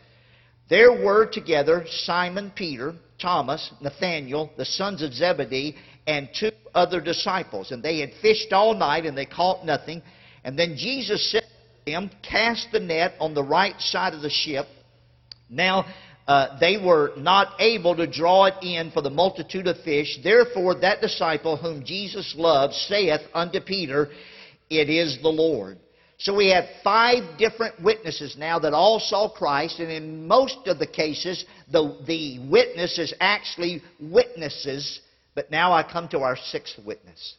There 0.70 1.04
were 1.04 1.26
together 1.26 1.86
Simon 2.04 2.52
Peter, 2.56 2.94
Thomas, 3.20 3.72
Nathanael, 3.82 4.52
the 4.56 4.66
sons 4.66 5.02
of 5.02 5.14
Zebedee, 5.14 5.76
and 6.10 6.28
two 6.34 6.50
other 6.74 7.00
disciples. 7.00 7.70
And 7.70 7.84
they 7.84 8.00
had 8.00 8.10
fished 8.20 8.52
all 8.52 8.74
night 8.74 9.06
and 9.06 9.16
they 9.16 9.28
caught 9.28 9.64
nothing. 9.64 10.02
And 10.44 10.58
then 10.58 10.76
Jesus 10.76 11.32
said 11.32 11.44
to 11.44 11.92
them, 11.92 12.10
Cast 12.28 12.70
the 12.72 12.80
net 12.80 13.14
on 13.20 13.36
the 13.36 13.44
right 13.44 13.80
side 13.80 14.16
of 14.16 14.22
the 14.22 14.30
ship. 14.30 14.66
Now, 15.52 15.86
uh, 16.28 16.58
they 16.60 16.78
were 16.78 17.12
not 17.16 17.54
able 17.60 17.96
to 17.96 18.08
draw 18.08 18.46
it 18.46 18.56
in 18.64 18.90
for 18.92 19.02
the 19.02 19.12
multitude 19.12 19.68
of 19.68 19.78
fish. 19.84 20.18
Therefore, 20.24 20.80
that 20.82 21.00
disciple 21.00 21.58
whom 21.58 21.86
Jesus 21.86 22.34
loved 22.36 22.74
saith 22.74 23.22
unto 23.34 23.60
Peter, 23.60 24.10
It 24.70 24.90
is 24.90 25.20
the 25.22 25.30
Lord. 25.30 25.78
So 26.18 26.36
we 26.36 26.50
have 26.50 26.66
five 26.84 27.38
different 27.38 27.82
witnesses 27.82 28.36
now 28.38 28.60
that 28.60 28.74
all 28.74 29.00
saw 29.00 29.30
Christ, 29.30 29.80
and 29.80 29.92
in 29.92 30.28
most 30.28 30.58
of 30.66 30.80
the 30.80 30.88
cases, 30.88 31.46
the, 31.72 31.98
the 32.06 32.40
witness 32.50 32.98
is 32.98 33.14
actually 33.20 33.82
witnesses. 34.00 35.02
But 35.36 35.52
now 35.52 35.72
I 35.74 35.84
come 35.84 36.08
to 36.10 36.20
our 36.20 36.36
sixth 36.36 36.80
witness. 36.84 37.36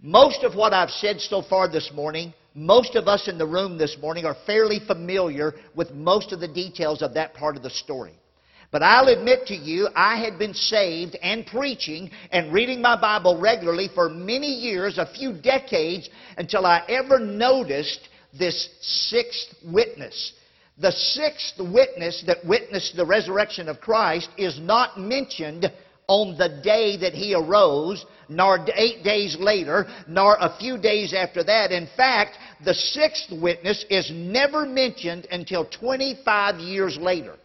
Most 0.00 0.42
of 0.42 0.54
what 0.54 0.74
I've 0.74 0.90
said 0.90 1.20
so 1.20 1.40
far 1.42 1.68
this 1.68 1.90
morning, 1.94 2.34
most 2.54 2.94
of 2.94 3.08
us 3.08 3.26
in 3.26 3.38
the 3.38 3.46
room 3.46 3.78
this 3.78 3.96
morning 4.00 4.26
are 4.26 4.36
fairly 4.46 4.80
familiar 4.86 5.54
with 5.74 5.92
most 5.92 6.32
of 6.32 6.40
the 6.40 6.48
details 6.48 7.02
of 7.02 7.14
that 7.14 7.34
part 7.34 7.56
of 7.56 7.62
the 7.62 7.70
story. 7.70 8.12
But 8.70 8.82
I'll 8.82 9.08
admit 9.08 9.46
to 9.46 9.54
you, 9.54 9.88
I 9.94 10.16
had 10.18 10.38
been 10.38 10.52
saved 10.52 11.16
and 11.22 11.46
preaching 11.46 12.10
and 12.32 12.52
reading 12.52 12.82
my 12.82 13.00
Bible 13.00 13.40
regularly 13.40 13.88
for 13.94 14.08
many 14.08 14.48
years, 14.48 14.98
a 14.98 15.06
few 15.06 15.32
decades, 15.32 16.10
until 16.36 16.66
I 16.66 16.84
ever 16.88 17.18
noticed 17.18 18.08
this 18.36 18.68
sixth 18.80 19.54
witness. 19.64 20.32
The 20.78 20.90
sixth 20.90 21.60
witness 21.60 22.24
that 22.26 22.44
witnessed 22.44 22.96
the 22.96 23.06
resurrection 23.06 23.68
of 23.68 23.80
Christ 23.80 24.28
is 24.36 24.58
not 24.58 24.98
mentioned 24.98 25.72
on 26.06 26.36
the 26.36 26.60
day 26.62 26.96
that 26.98 27.14
he 27.14 27.34
arose, 27.34 28.04
nor 28.28 28.64
eight 28.74 29.02
days 29.02 29.36
later, 29.38 29.86
nor 30.06 30.36
a 30.38 30.56
few 30.58 30.78
days 30.78 31.14
after 31.14 31.42
that. 31.44 31.72
In 31.72 31.88
fact, 31.96 32.36
the 32.64 32.74
sixth 32.74 33.30
witness 33.30 33.84
is 33.90 34.10
never 34.12 34.66
mentioned 34.66 35.26
until 35.30 35.66
25 35.66 36.56
years 36.60 36.98
later. 37.00 37.36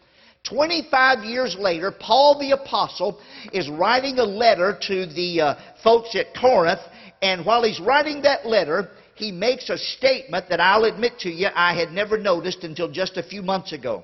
25 0.49 1.25
years 1.25 1.55
later, 1.59 1.91
Paul 1.91 2.39
the 2.39 2.51
Apostle 2.51 3.19
is 3.51 3.69
writing 3.69 4.19
a 4.19 4.23
letter 4.23 4.77
to 4.87 5.05
the 5.05 5.41
uh, 5.41 5.55
folks 5.83 6.15
at 6.15 6.33
Corinth, 6.39 6.79
and 7.21 7.45
while 7.45 7.63
he's 7.63 7.79
writing 7.79 8.21
that 8.21 8.45
letter, 8.45 8.89
he 9.15 9.31
makes 9.31 9.69
a 9.69 9.77
statement 9.77 10.45
that 10.49 10.61
I'll 10.61 10.85
admit 10.85 11.19
to 11.19 11.29
you 11.29 11.47
I 11.53 11.77
had 11.77 11.91
never 11.91 12.17
noticed 12.17 12.63
until 12.63 12.89
just 12.89 13.17
a 13.17 13.23
few 13.23 13.41
months 13.41 13.73
ago. 13.73 14.03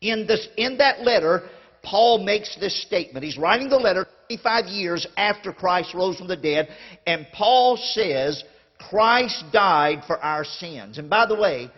In, 0.00 0.26
this, 0.26 0.48
in 0.56 0.78
that 0.78 1.02
letter, 1.02 1.48
Paul 1.86 2.24
makes 2.24 2.56
this 2.56 2.82
statement. 2.82 3.24
He's 3.24 3.38
writing 3.38 3.68
the 3.68 3.76
letter 3.76 4.06
25 4.26 4.66
years 4.66 5.06
after 5.16 5.52
Christ 5.52 5.94
rose 5.94 6.18
from 6.18 6.26
the 6.26 6.36
dead, 6.36 6.68
and 7.06 7.26
Paul 7.32 7.76
says, 7.76 8.42
Christ 8.78 9.44
died 9.52 10.02
for 10.06 10.18
our 10.18 10.44
sins. 10.44 10.98
And 10.98 11.08
by 11.08 11.26
the 11.26 11.36
way, 11.36 11.70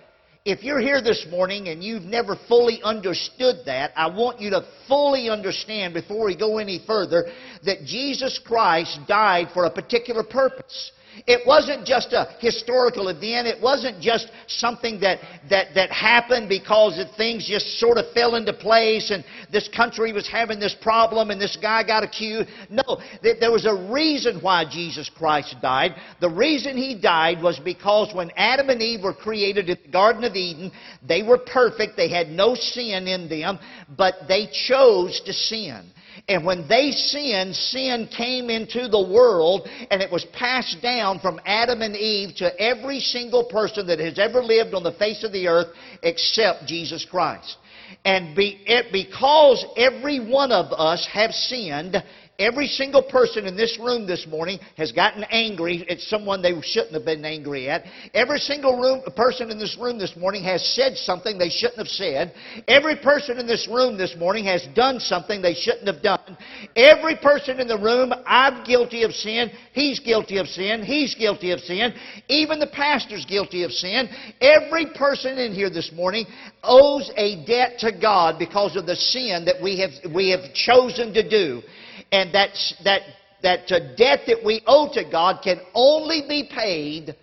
if 0.46 0.64
you're 0.64 0.80
here 0.80 1.02
this 1.02 1.26
morning 1.30 1.68
and 1.68 1.84
you've 1.84 2.04
never 2.04 2.36
fully 2.48 2.80
understood 2.82 3.56
that, 3.66 3.92
I 3.96 4.08
want 4.08 4.40
you 4.40 4.48
to 4.50 4.66
fully 4.88 5.28
understand 5.28 5.92
before 5.92 6.24
we 6.24 6.34
go 6.34 6.56
any 6.56 6.82
further 6.86 7.26
that 7.66 7.84
Jesus 7.84 8.40
Christ 8.42 8.98
died 9.06 9.48
for 9.52 9.66
a 9.66 9.70
particular 9.70 10.24
purpose. 10.24 10.90
It 11.26 11.46
wasn't 11.46 11.86
just 11.86 12.12
a 12.12 12.36
historical 12.40 13.08
event. 13.08 13.46
It 13.46 13.60
wasn't 13.60 14.00
just 14.00 14.30
something 14.46 15.00
that, 15.00 15.18
that, 15.50 15.74
that 15.74 15.90
happened 15.90 16.48
because 16.48 17.02
things 17.16 17.46
just 17.46 17.78
sort 17.78 17.98
of 17.98 18.12
fell 18.12 18.34
into 18.36 18.52
place 18.52 19.10
and 19.10 19.24
this 19.52 19.68
country 19.68 20.12
was 20.12 20.28
having 20.28 20.60
this 20.60 20.74
problem 20.80 21.30
and 21.30 21.40
this 21.40 21.56
guy 21.60 21.82
got 21.82 22.02
accused. 22.02 22.48
No, 22.70 23.00
there 23.22 23.52
was 23.52 23.66
a 23.66 23.90
reason 23.90 24.40
why 24.40 24.64
Jesus 24.70 25.10
Christ 25.10 25.56
died. 25.60 25.94
The 26.20 26.30
reason 26.30 26.76
he 26.76 26.94
died 27.00 27.42
was 27.42 27.58
because 27.58 28.14
when 28.14 28.30
Adam 28.36 28.68
and 28.70 28.82
Eve 28.82 29.02
were 29.02 29.14
created 29.14 29.68
in 29.68 29.78
the 29.82 29.88
Garden 29.90 30.24
of 30.24 30.34
Eden, 30.34 30.72
they 31.06 31.22
were 31.22 31.38
perfect. 31.38 31.96
They 31.96 32.10
had 32.10 32.28
no 32.28 32.54
sin 32.54 33.08
in 33.08 33.28
them, 33.28 33.58
but 33.96 34.14
they 34.28 34.48
chose 34.68 35.20
to 35.26 35.32
sin. 35.32 35.90
And 36.26 36.44
when 36.44 36.66
they 36.68 36.90
sinned, 36.90 37.54
sin 37.54 38.08
came 38.16 38.50
into 38.50 38.88
the 38.88 39.00
world 39.00 39.68
and 39.90 40.02
it 40.02 40.10
was 40.10 40.24
passed 40.32 40.80
down 40.82 41.20
from 41.20 41.40
Adam 41.44 41.82
and 41.82 41.96
Eve 41.96 42.34
to 42.36 42.60
every 42.60 43.00
single 43.00 43.44
person 43.44 43.86
that 43.86 43.98
has 43.98 44.18
ever 44.18 44.42
lived 44.42 44.74
on 44.74 44.82
the 44.82 44.92
face 44.92 45.22
of 45.24 45.32
the 45.32 45.48
earth 45.48 45.68
except 46.02 46.66
Jesus 46.66 47.04
Christ. 47.04 47.56
And 48.04 48.36
be, 48.36 48.62
it, 48.66 48.92
because 48.92 49.64
every 49.76 50.20
one 50.20 50.52
of 50.52 50.72
us 50.72 51.06
have 51.12 51.32
sinned, 51.32 52.02
Every 52.38 52.68
single 52.68 53.02
person 53.02 53.46
in 53.46 53.56
this 53.56 53.80
room 53.80 54.06
this 54.06 54.24
morning 54.28 54.60
has 54.76 54.92
gotten 54.92 55.24
angry 55.24 55.84
at 55.90 55.98
someone 55.98 56.40
they 56.40 56.54
shouldn't 56.62 56.92
have 56.92 57.04
been 57.04 57.24
angry 57.24 57.68
at. 57.68 57.82
Every 58.14 58.38
single 58.38 58.78
room, 58.78 59.02
person 59.16 59.50
in 59.50 59.58
this 59.58 59.76
room 59.76 59.98
this 59.98 60.14
morning 60.16 60.44
has 60.44 60.64
said 60.76 60.96
something 60.96 61.36
they 61.36 61.48
shouldn't 61.48 61.78
have 61.78 61.88
said. 61.88 62.32
Every 62.68 62.94
person 62.94 63.38
in 63.38 63.48
this 63.48 63.66
room 63.66 63.98
this 63.98 64.14
morning 64.16 64.44
has 64.44 64.64
done 64.76 65.00
something 65.00 65.42
they 65.42 65.54
shouldn't 65.54 65.88
have 65.88 66.00
done. 66.00 66.38
Every 66.76 67.16
person 67.16 67.58
in 67.58 67.66
the 67.66 67.76
room, 67.76 68.12
I'm 68.24 68.62
guilty 68.62 69.02
of 69.02 69.10
sin. 69.10 69.50
He's 69.72 69.98
guilty 69.98 70.38
of 70.38 70.46
sin. 70.46 70.84
He's 70.84 71.16
guilty 71.16 71.50
of 71.50 71.58
sin. 71.58 71.92
Even 72.28 72.60
the 72.60 72.68
pastor's 72.68 73.26
guilty 73.26 73.64
of 73.64 73.72
sin. 73.72 74.08
Every 74.40 74.86
person 74.94 75.38
in 75.38 75.52
here 75.52 75.70
this 75.70 75.90
morning 75.92 76.24
owes 76.62 77.10
a 77.16 77.44
debt 77.46 77.80
to 77.80 77.90
God 77.90 78.38
because 78.38 78.76
of 78.76 78.86
the 78.86 78.94
sin 78.94 79.44
that 79.46 79.60
we 79.60 79.80
have, 79.80 80.14
we 80.14 80.30
have 80.30 80.54
chosen 80.54 81.12
to 81.14 81.28
do. 81.28 81.62
And 82.10 82.34
that, 82.34 82.50
that, 82.84 83.02
that 83.42 83.68
debt 83.68 84.20
that 84.26 84.38
we 84.44 84.62
owe 84.66 84.90
to 84.94 85.04
God 85.10 85.40
can 85.42 85.60
only 85.74 86.22
be 86.28 86.50
paid 86.52 87.14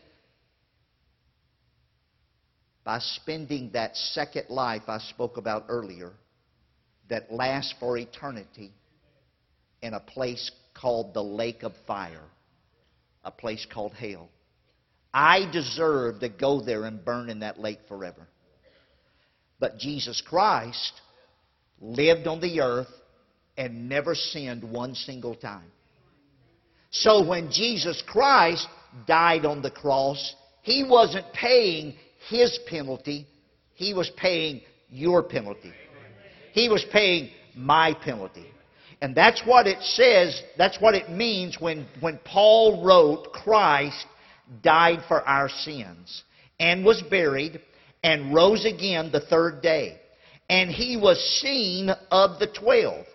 by 2.84 3.00
spending 3.00 3.72
that 3.74 3.96
second 3.96 4.46
life 4.50 4.84
I 4.88 5.00
spoke 5.00 5.38
about 5.38 5.66
earlier 5.70 6.14
that 7.10 7.32
lasts 7.32 7.74
for 7.80 7.98
eternity 7.98 8.72
in 9.82 9.94
a 9.94 10.00
place 10.00 10.52
called 10.74 11.14
the 11.14 11.24
lake 11.24 11.64
of 11.64 11.74
fire, 11.88 12.26
a 13.24 13.32
place 13.32 13.66
called 13.72 13.94
hell. 13.94 14.30
I 15.14 15.50
deserve 15.52 16.20
to 16.20 16.30
go 16.30 16.62
there 16.62 16.84
and 16.86 17.04
burn 17.04 17.30
in 17.30 17.40
that 17.40 17.60
lake 17.60 17.80
forever. 17.88 18.28
But 19.60 19.78
Jesus 19.78 20.22
Christ 20.22 20.94
lived 21.80 22.28
on 22.28 22.42
the 22.42 22.62
earth 22.62 22.92
and 23.58 23.90
never 23.90 24.16
sinned 24.16 24.64
one 24.64 24.96
single 24.96 25.36
time. 25.36 25.72
So 26.90 27.26
when 27.26 27.52
Jesus 27.52 28.02
Christ 28.06 28.68
died 29.08 29.46
on 29.46 29.62
the 29.62 29.72
cross, 29.72 30.36
He 30.62 30.84
wasn't 30.84 31.32
paying 31.34 31.96
His 32.30 32.60
penalty, 32.68 33.28
He 33.74 33.94
was 33.94 34.10
paying 34.18 34.62
your 34.90 35.24
penalty. 35.24 35.74
He 36.54 36.70
was 36.70 36.86
paying 36.92 37.32
my 37.56 37.94
penalty. 37.94 38.46
And 39.02 39.14
that's 39.14 39.42
what 39.46 39.68
it 39.68 39.82
says, 39.82 40.42
that's 40.58 40.80
what 40.80 40.96
it 40.96 41.10
means 41.10 41.58
when, 41.60 41.86
when 42.00 42.18
Paul 42.24 42.84
wrote, 42.86 43.34
Christ 43.34 44.06
died 44.64 45.00
for 45.08 45.22
our 45.28 45.50
sins 45.50 46.24
and 46.60 46.86
was 46.86 47.02
buried 47.02 47.60
and 48.04 48.34
rose 48.34 48.66
again 48.66 49.12
the 49.12 49.20
third 49.20 49.62
day. 49.62 50.00
And 50.50 50.70
he 50.70 50.96
was 50.96 51.20
seen 51.42 51.90
of 52.12 52.40
the 52.40 52.48
twelve. 52.48 53.06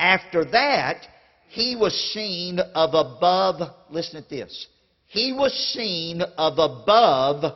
After 0.00 0.44
that, 0.46 1.06
he 1.48 1.76
was 1.76 1.94
seen 2.14 2.58
of 2.58 2.94
above, 2.94 3.60
listen 3.90 4.22
to 4.22 4.28
this, 4.28 4.66
he 5.08 5.34
was 5.34 5.52
seen 5.74 6.22
of 6.22 6.58
above 6.58 7.54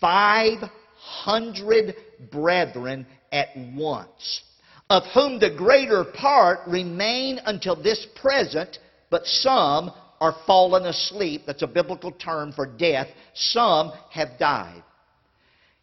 500 0.00 1.96
brethren 2.30 3.04
at 3.32 3.48
once, 3.74 4.44
of 4.88 5.02
whom 5.12 5.40
the 5.40 5.50
greater 5.50 6.04
part 6.04 6.60
remain 6.68 7.40
until 7.46 7.74
this 7.74 8.06
present, 8.14 8.78
but 9.10 9.26
some 9.26 9.90
are 10.20 10.36
fallen 10.46 10.86
asleep. 10.86 11.42
That's 11.46 11.62
a 11.62 11.66
biblical 11.66 12.12
term 12.12 12.52
for 12.52 12.66
death. 12.66 13.08
Some 13.34 13.90
have 14.10 14.38
died. 14.38 14.84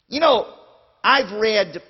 You 0.07 0.21
know, 0.21 0.53
I've 1.03 1.33
read 1.41 1.81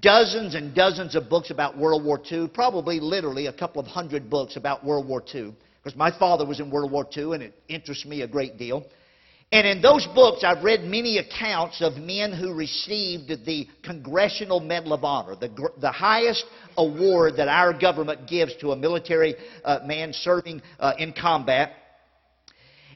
dozens 0.00 0.54
and 0.54 0.74
dozens 0.74 1.14
of 1.14 1.28
books 1.28 1.50
about 1.50 1.76
World 1.76 2.04
War 2.04 2.20
II, 2.30 2.48
probably 2.48 3.00
literally 3.00 3.46
a 3.46 3.52
couple 3.52 3.80
of 3.80 3.86
hundred 3.86 4.28
books 4.28 4.56
about 4.56 4.84
World 4.84 5.06
War 5.06 5.22
II, 5.34 5.54
because 5.82 5.96
my 5.96 6.16
father 6.18 6.46
was 6.46 6.60
in 6.60 6.70
World 6.70 6.90
War 6.90 7.06
II 7.16 7.34
and 7.34 7.42
it 7.42 7.54
interests 7.68 8.04
me 8.04 8.22
a 8.22 8.28
great 8.28 8.58
deal. 8.58 8.86
And 9.52 9.66
in 9.66 9.80
those 9.80 10.06
books, 10.14 10.42
I've 10.42 10.64
read 10.64 10.80
many 10.80 11.18
accounts 11.18 11.80
of 11.80 11.94
men 11.94 12.32
who 12.32 12.52
received 12.54 13.28
the 13.44 13.68
Congressional 13.84 14.58
Medal 14.58 14.94
of 14.94 15.04
Honor, 15.04 15.36
the, 15.36 15.70
the 15.80 15.92
highest 15.92 16.44
award 16.76 17.36
that 17.36 17.46
our 17.46 17.72
government 17.72 18.26
gives 18.26 18.56
to 18.56 18.72
a 18.72 18.76
military 18.76 19.36
uh, 19.64 19.78
man 19.84 20.12
serving 20.12 20.60
uh, 20.80 20.94
in 20.98 21.12
combat. 21.12 21.72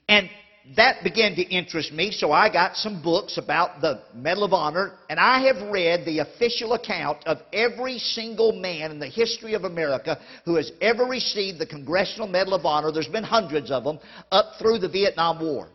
And 0.08 0.28
that 0.76 1.02
began 1.02 1.34
to 1.36 1.42
interest 1.42 1.92
me, 1.92 2.10
so 2.10 2.32
I 2.32 2.52
got 2.52 2.76
some 2.76 3.02
books 3.02 3.38
about 3.38 3.80
the 3.80 4.02
Medal 4.14 4.44
of 4.44 4.52
Honor, 4.52 4.92
and 5.08 5.18
I 5.18 5.40
have 5.46 5.70
read 5.70 6.04
the 6.04 6.18
official 6.18 6.74
account 6.74 7.18
of 7.26 7.38
every 7.52 7.98
single 7.98 8.52
man 8.52 8.90
in 8.90 8.98
the 8.98 9.08
history 9.08 9.54
of 9.54 9.64
America 9.64 10.18
who 10.44 10.56
has 10.56 10.70
ever 10.80 11.04
received 11.04 11.58
the 11.58 11.66
Congressional 11.66 12.28
Medal 12.28 12.54
of 12.54 12.66
Honor. 12.66 12.92
There's 12.92 13.08
been 13.08 13.24
hundreds 13.24 13.70
of 13.70 13.84
them 13.84 13.98
up 14.30 14.54
through 14.58 14.78
the 14.78 14.88
Vietnam 14.88 15.40
War. 15.40 15.68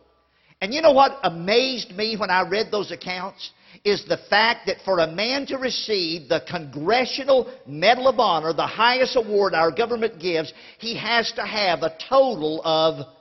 And 0.60 0.72
you 0.72 0.80
know 0.80 0.92
what 0.92 1.18
amazed 1.24 1.90
me 1.90 2.16
when 2.16 2.30
I 2.30 2.48
read 2.48 2.70
those 2.70 2.92
accounts? 2.92 3.50
Is 3.84 4.04
the 4.08 4.18
fact 4.30 4.66
that 4.66 4.76
for 4.84 5.00
a 5.00 5.10
man 5.10 5.44
to 5.46 5.58
receive 5.58 6.28
the 6.28 6.42
Congressional 6.48 7.52
Medal 7.66 8.08
of 8.08 8.20
Honor, 8.20 8.52
the 8.52 8.66
highest 8.66 9.16
award 9.16 9.52
our 9.52 9.70
government 9.70 10.20
gives, 10.20 10.52
he 10.78 10.96
has 10.96 11.32
to 11.32 11.42
have 11.42 11.82
a 11.82 11.96
total 12.08 12.62
of 12.64 13.13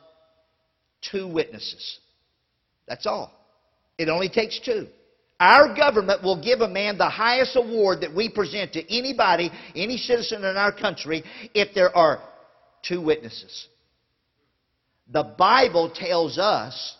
two 1.11 1.27
witnesses. 1.27 1.99
That's 2.87 3.05
all. 3.05 3.31
It 3.97 4.09
only 4.09 4.29
takes 4.29 4.59
two. 4.59 4.87
Our 5.39 5.75
government 5.75 6.23
will 6.23 6.41
give 6.41 6.61
a 6.61 6.69
man 6.69 6.97
the 6.97 7.09
highest 7.09 7.55
award 7.55 8.01
that 8.01 8.15
we 8.15 8.29
present 8.29 8.73
to 8.73 8.95
anybody, 8.97 9.51
any 9.75 9.97
citizen 9.97 10.43
in 10.43 10.57
our 10.57 10.71
country, 10.71 11.23
if 11.53 11.73
there 11.73 11.95
are 11.95 12.21
two 12.81 13.01
witnesses. 13.01 13.67
The 15.11 15.23
Bible 15.23 15.91
tells 15.93 16.37
us 16.37 16.95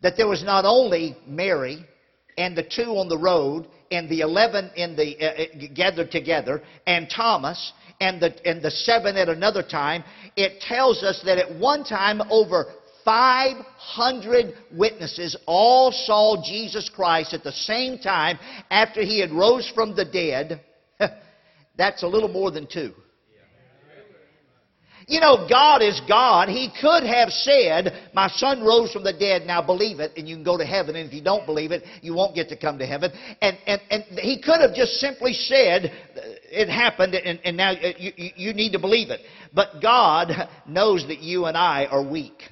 that 0.00 0.16
there 0.16 0.28
was 0.28 0.42
not 0.42 0.64
only 0.64 1.16
Mary 1.26 1.84
and 2.38 2.56
the 2.56 2.62
two 2.62 2.96
on 2.96 3.08
the 3.08 3.18
road 3.18 3.66
and 3.90 4.08
the 4.08 4.20
eleven 4.20 4.70
in 4.76 4.96
the 4.96 5.16
uh, 5.20 5.42
uh 5.42 5.74
gathered 5.74 6.10
together 6.10 6.62
and 6.86 7.10
Thomas 7.14 7.72
and 8.00 8.20
the, 8.20 8.34
and 8.48 8.62
the 8.62 8.70
seven 8.70 9.16
at 9.16 9.28
another 9.28 9.62
time, 9.62 10.02
it 10.36 10.60
tells 10.60 11.02
us 11.02 11.20
that 11.24 11.38
at 11.38 11.58
one 11.58 11.84
time 11.84 12.22
over 12.30 12.66
500 13.04 14.54
witnesses 14.72 15.36
all 15.46 15.92
saw 15.92 16.42
Jesus 16.44 16.88
Christ 16.88 17.34
at 17.34 17.44
the 17.44 17.52
same 17.52 17.98
time 17.98 18.38
after 18.70 19.02
he 19.02 19.20
had 19.20 19.30
rose 19.30 19.70
from 19.74 19.94
the 19.94 20.04
dead. 20.04 20.60
That's 21.76 22.02
a 22.02 22.06
little 22.06 22.28
more 22.28 22.50
than 22.50 22.66
two. 22.66 22.94
You 25.10 25.18
know, 25.18 25.48
God 25.48 25.82
is 25.82 26.00
God. 26.06 26.48
He 26.48 26.70
could 26.80 27.02
have 27.02 27.30
said, 27.30 28.10
My 28.14 28.28
son 28.28 28.62
rose 28.62 28.92
from 28.92 29.02
the 29.02 29.12
dead, 29.12 29.42
now 29.44 29.60
believe 29.60 29.98
it, 29.98 30.12
and 30.16 30.28
you 30.28 30.36
can 30.36 30.44
go 30.44 30.56
to 30.56 30.64
heaven. 30.64 30.94
And 30.94 31.08
if 31.08 31.12
you 31.12 31.20
don't 31.20 31.44
believe 31.46 31.72
it, 31.72 31.82
you 32.00 32.14
won't 32.14 32.32
get 32.32 32.48
to 32.50 32.56
come 32.56 32.78
to 32.78 32.86
heaven. 32.86 33.10
And, 33.42 33.58
and, 33.66 33.80
and 33.90 34.04
He 34.20 34.40
could 34.40 34.60
have 34.60 34.72
just 34.72 35.00
simply 35.00 35.32
said, 35.32 35.90
It 36.14 36.68
happened, 36.68 37.16
and, 37.16 37.40
and 37.44 37.56
now 37.56 37.72
you, 37.72 38.12
you 38.36 38.54
need 38.54 38.70
to 38.70 38.78
believe 38.78 39.10
it. 39.10 39.20
But 39.52 39.82
God 39.82 40.48
knows 40.68 41.04
that 41.08 41.18
you 41.18 41.46
and 41.46 41.56
I 41.56 41.86
are 41.86 42.08
weak. 42.08 42.42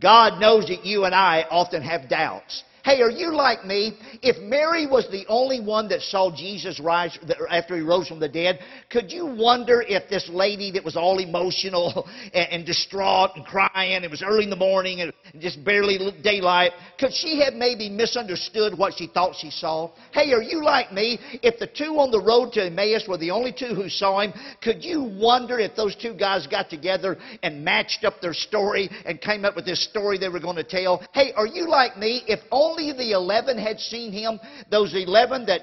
God 0.00 0.40
knows 0.40 0.66
that 0.68 0.86
you 0.86 1.04
and 1.04 1.14
I 1.14 1.44
often 1.50 1.82
have 1.82 2.08
doubts. 2.08 2.62
Hey, 2.88 3.02
are 3.02 3.10
you 3.10 3.34
like 3.34 3.66
me? 3.66 3.98
If 4.22 4.38
Mary 4.38 4.86
was 4.86 5.06
the 5.10 5.26
only 5.28 5.60
one 5.60 5.90
that 5.90 6.00
saw 6.00 6.34
Jesus 6.34 6.80
rise 6.80 7.18
after 7.50 7.76
he 7.76 7.82
rose 7.82 8.08
from 8.08 8.18
the 8.18 8.30
dead, 8.30 8.60
could 8.88 9.12
you 9.12 9.26
wonder 9.26 9.84
if 9.86 10.08
this 10.08 10.26
lady 10.32 10.70
that 10.70 10.82
was 10.82 10.96
all 10.96 11.18
emotional 11.18 12.08
and, 12.32 12.48
and 12.50 12.64
distraught 12.64 13.32
and 13.36 13.44
crying, 13.44 14.02
it 14.02 14.10
was 14.10 14.22
early 14.22 14.44
in 14.44 14.48
the 14.48 14.56
morning 14.56 15.02
and 15.02 15.12
just 15.38 15.62
barely 15.66 15.98
daylight, 16.22 16.72
could 16.98 17.12
she 17.12 17.42
have 17.44 17.52
maybe 17.52 17.90
misunderstood 17.90 18.78
what 18.78 18.94
she 18.96 19.06
thought 19.06 19.36
she 19.38 19.50
saw? 19.50 19.90
Hey, 20.12 20.32
are 20.32 20.42
you 20.42 20.64
like 20.64 20.90
me? 20.90 21.18
If 21.42 21.58
the 21.58 21.66
two 21.66 21.98
on 21.98 22.10
the 22.10 22.22
road 22.22 22.54
to 22.54 22.64
Emmaus 22.64 23.04
were 23.06 23.18
the 23.18 23.30
only 23.30 23.52
two 23.52 23.74
who 23.74 23.90
saw 23.90 24.20
him, 24.20 24.32
could 24.62 24.82
you 24.82 25.02
wonder 25.02 25.58
if 25.58 25.76
those 25.76 25.94
two 25.94 26.14
guys 26.14 26.46
got 26.46 26.70
together 26.70 27.18
and 27.42 27.62
matched 27.62 28.04
up 28.04 28.22
their 28.22 28.32
story 28.32 28.88
and 29.04 29.20
came 29.20 29.44
up 29.44 29.56
with 29.56 29.66
this 29.66 29.84
story 29.84 30.16
they 30.16 30.30
were 30.30 30.40
going 30.40 30.56
to 30.56 30.64
tell? 30.64 31.06
Hey, 31.12 31.34
are 31.36 31.46
you 31.46 31.68
like 31.68 31.98
me? 31.98 32.24
If 32.26 32.40
only 32.50 32.77
only 32.78 32.92
the 32.92 33.12
11 33.12 33.58
had 33.58 33.80
seen 33.80 34.12
him, 34.12 34.40
those 34.70 34.94
11 34.94 35.46
that 35.46 35.62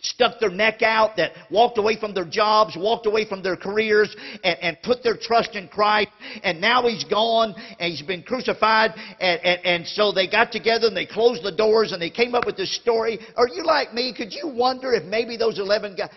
stuck 0.00 0.40
their 0.40 0.50
neck 0.50 0.82
out, 0.82 1.16
that 1.16 1.30
walked 1.48 1.78
away 1.78 1.98
from 1.98 2.12
their 2.12 2.24
jobs, 2.24 2.76
walked 2.76 3.06
away 3.06 3.24
from 3.28 3.40
their 3.40 3.56
careers, 3.56 4.14
and, 4.42 4.58
and 4.60 4.82
put 4.82 5.02
their 5.04 5.16
trust 5.16 5.54
in 5.54 5.68
Christ. 5.68 6.08
And 6.42 6.60
now 6.60 6.88
he's 6.88 7.04
gone, 7.04 7.54
and 7.78 7.92
he's 7.92 8.02
been 8.02 8.24
crucified. 8.24 8.92
And, 9.20 9.40
and, 9.44 9.64
and 9.64 9.86
so 9.86 10.10
they 10.10 10.28
got 10.28 10.50
together 10.50 10.88
and 10.88 10.96
they 10.96 11.06
closed 11.06 11.44
the 11.44 11.52
doors 11.52 11.92
and 11.92 12.02
they 12.02 12.10
came 12.10 12.34
up 12.34 12.46
with 12.46 12.56
this 12.56 12.74
story. 12.74 13.20
Are 13.36 13.46
you 13.48 13.62
like 13.64 13.94
me? 13.94 14.12
Could 14.16 14.32
you 14.32 14.48
wonder 14.48 14.92
if 14.92 15.04
maybe 15.04 15.36
those 15.36 15.60
11 15.60 15.96
guys. 15.96 16.10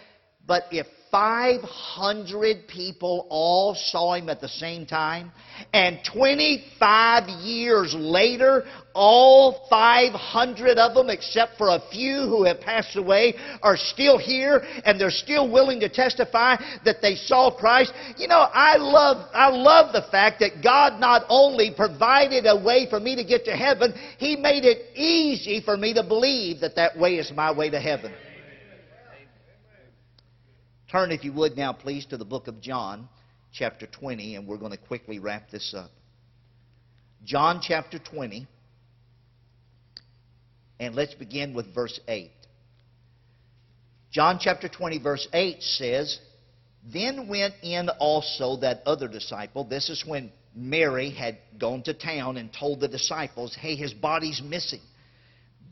But 0.47 0.63
if 0.71 0.87
500 1.15 2.67
people 2.67 3.25
all 3.29 3.73
saw 3.73 4.15
him 4.15 4.27
at 4.27 4.41
the 4.41 4.49
same 4.49 4.85
time. 4.85 5.31
And 5.71 5.99
25 6.11 7.29
years 7.41 7.95
later, 7.97 8.65
all 8.93 9.65
500 9.69 10.77
of 10.77 10.93
them, 10.93 11.09
except 11.09 11.57
for 11.57 11.69
a 11.69 11.81
few 11.89 12.23
who 12.23 12.43
have 12.43 12.59
passed 12.59 12.97
away, 12.97 13.35
are 13.63 13.77
still 13.77 14.17
here 14.17 14.61
and 14.83 14.99
they're 14.99 15.09
still 15.09 15.49
willing 15.49 15.79
to 15.79 15.87
testify 15.87 16.57
that 16.83 16.97
they 17.01 17.15
saw 17.15 17.49
Christ. 17.49 17.93
You 18.17 18.27
know, 18.27 18.49
I 18.53 18.75
love, 18.75 19.29
I 19.33 19.47
love 19.51 19.93
the 19.93 20.11
fact 20.11 20.41
that 20.41 20.61
God 20.61 20.99
not 20.99 21.23
only 21.29 21.71
provided 21.73 22.45
a 22.45 22.61
way 22.61 22.89
for 22.89 22.99
me 22.99 23.15
to 23.15 23.23
get 23.23 23.45
to 23.45 23.55
heaven, 23.55 23.93
He 24.17 24.35
made 24.35 24.65
it 24.65 24.93
easy 24.97 25.61
for 25.61 25.77
me 25.77 25.93
to 25.93 26.03
believe 26.03 26.59
that 26.59 26.75
that 26.75 26.99
way 26.99 27.15
is 27.15 27.31
my 27.33 27.53
way 27.53 27.69
to 27.69 27.79
heaven. 27.79 28.13
Turn, 30.91 31.11
if 31.11 31.23
you 31.23 31.33
would, 31.33 31.57
now, 31.57 31.73
please, 31.73 32.05
to 32.07 32.17
the 32.17 32.25
book 32.25 32.47
of 32.47 32.61
John, 32.61 33.09
chapter 33.51 33.87
20, 33.87 34.35
and 34.35 34.47
we're 34.47 34.57
going 34.57 34.71
to 34.71 34.77
quickly 34.77 35.19
wrap 35.19 35.49
this 35.49 35.73
up. 35.75 35.89
John 37.23 37.59
chapter 37.61 37.97
20, 37.97 38.47
and 40.79 40.93
let's 40.93 41.15
begin 41.15 41.55
with 41.55 41.73
verse 41.73 41.99
8. 42.07 42.31
John 44.11 44.37
chapter 44.39 44.69
20, 44.69 44.99
verse 44.99 45.27
8 45.33 45.63
says, 45.63 46.19
Then 46.93 47.27
went 47.27 47.55
in 47.63 47.89
also 47.89 48.57
that 48.57 48.83
other 48.85 49.07
disciple. 49.07 49.63
This 49.63 49.89
is 49.89 50.03
when 50.05 50.31
Mary 50.55 51.09
had 51.09 51.39
gone 51.59 51.81
to 51.83 51.93
town 51.95 52.37
and 52.37 52.53
told 52.53 52.79
the 52.79 52.87
disciples, 52.87 53.55
Hey, 53.59 53.75
his 53.75 53.93
body's 53.93 54.41
missing. 54.43 54.81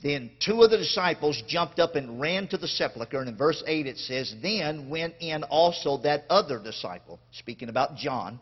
Then 0.04 0.32
two 0.40 0.62
of 0.62 0.70
the 0.70 0.78
disciples 0.78 1.42
jumped 1.48 1.80
up 1.80 1.96
and 1.96 2.20
ran 2.20 2.50
to 2.50 2.58
the 2.58 2.68
sepulchre. 2.68 3.22
And 3.22 3.30
in 3.30 3.38
verse 3.38 3.64
8 3.66 3.88
it 3.88 3.98
says, 3.98 4.36
Then 4.42 4.90
went 4.90 5.16
in 5.22 5.44
also 5.44 5.98
that 6.04 6.26
other 6.30 6.60
disciple, 6.60 7.22
speaking 7.32 7.70
about 7.70 7.96
John, 7.96 8.38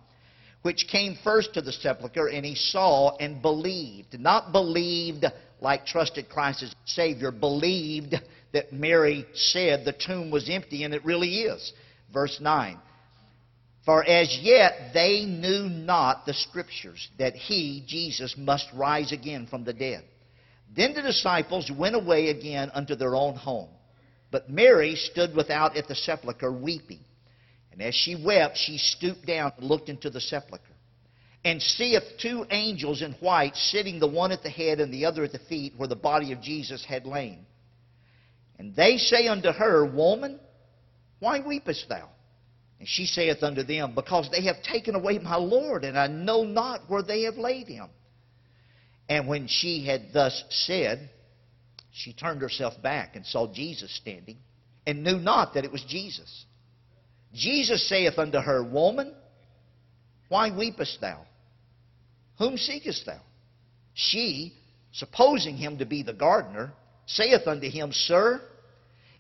which 0.64 0.88
came 0.88 1.18
first 1.24 1.54
to 1.54 1.62
the 1.62 1.72
sepulchre, 1.72 2.30
and 2.30 2.44
he 2.44 2.56
saw 2.56 3.16
and 3.18 3.44
believed. 3.44 4.20
Not 4.20 4.52
believed 4.52 5.26
like 5.60 5.86
trusted 5.86 6.30
Christ 6.30 6.64
as 6.64 6.74
Savior, 6.86 7.32
believed 7.32 8.16
that 8.54 8.74
Mary 8.74 9.26
said 9.36 9.86
the 9.86 9.94
tomb 9.94 10.32
was 10.32 10.50
empty, 10.50 10.84
and 10.84 10.96
it 10.96 11.06
really 11.06 11.42
is. 11.42 11.74
Verse 12.12 12.40
9. 12.42 12.80
For 13.86 14.04
as 14.04 14.36
yet 14.42 14.94
they 14.96 15.26
knew 15.26 15.70
not 15.70 16.26
the 16.26 16.34
Scriptures, 16.34 17.08
that 17.20 17.36
he, 17.36 17.84
Jesus, 17.88 18.36
must 18.36 18.68
rise 18.74 19.12
again 19.12 19.46
from 19.48 19.64
the 19.64 19.74
dead. 19.74 20.04
Then 20.74 20.94
the 20.94 21.02
disciples 21.02 21.70
went 21.70 21.96
away 21.96 22.30
again 22.30 22.72
unto 22.74 22.96
their 22.96 23.16
own 23.16 23.36
home. 23.36 23.70
But 24.32 24.50
Mary 24.50 24.96
stood 24.96 25.36
without 25.36 25.76
at 25.76 25.88
the 25.88 25.96
sepulchre 25.96 26.52
weeping. 26.52 27.04
And 27.72 27.82
as 27.82 27.94
she 27.94 28.16
wept, 28.16 28.58
she 28.58 28.78
stooped 28.78 29.26
down 29.26 29.52
and 29.58 29.68
looked 29.68 29.90
into 29.90 30.10
the 30.10 30.22
sepulchre. 30.22 30.64
And 31.44 31.62
seeth 31.62 32.04
two 32.20 32.46
angels 32.50 33.02
in 33.02 33.14
white 33.14 33.56
sitting, 33.56 34.00
the 34.00 34.08
one 34.08 34.32
at 34.32 34.44
the 34.44 34.50
head 34.50 34.80
and 34.80 34.94
the 34.94 35.06
other 35.06 35.24
at 35.24 35.32
the 35.32 35.40
feet, 35.40 35.74
where 35.76 35.88
the 35.88 35.96
body 35.96 36.32
of 36.32 36.42
Jesus 36.42 36.86
had 36.86 37.06
lain. 37.06 37.46
And 38.60 38.76
they 38.76 38.98
say 38.98 39.28
unto 39.28 39.52
her, 39.52 39.86
Woman, 39.86 40.40
why 41.20 41.40
weepest 41.40 41.90
thou? 41.90 42.10
And 42.80 42.88
she 42.88 43.06
saith 43.06 43.44
unto 43.44 43.64
them, 43.64 43.94
Because 43.96 44.30
they 44.30 44.44
have 44.44 44.62
taken 44.62 44.96
away 44.96 45.18
my 45.18 45.36
Lord, 45.36 45.84
and 45.84 45.98
I 45.98 46.08
know 46.08 46.44
not 46.44 46.82
where 46.88 47.04
they 47.04 47.24
have 47.24 47.38
laid 47.38 47.68
him. 47.68 47.90
And 49.12 49.28
when 49.28 49.48
she 49.48 49.86
had 49.86 50.14
thus 50.14 50.42
said, 50.50 51.10
she 51.92 52.14
turned 52.14 52.42
herself 52.42 52.82
back 52.82 53.18
and 53.18 53.26
saw 53.26 53.54
Jesus 53.54 53.94
standing, 53.94 54.38
and 54.88 55.04
knew 55.04 55.18
not 55.18 55.54
that 55.54 55.66
it 55.66 55.72
was 55.72 55.84
Jesus. 55.84 56.46
Jesus 57.34 57.90
saith 57.90 58.18
unto 58.18 58.38
her, 58.40 58.64
Woman, 58.64 59.14
why 60.30 60.50
weepest 60.58 61.02
thou? 61.02 61.26
Whom 62.38 62.56
seekest 62.56 63.06
thou? 63.06 63.20
She, 63.96 64.54
supposing 64.94 65.58
him 65.58 65.80
to 65.80 65.86
be 65.86 66.04
the 66.04 66.14
gardener, 66.14 66.72
saith 67.06 67.46
unto 67.48 67.70
him, 67.70 67.92
Sir, 67.92 68.40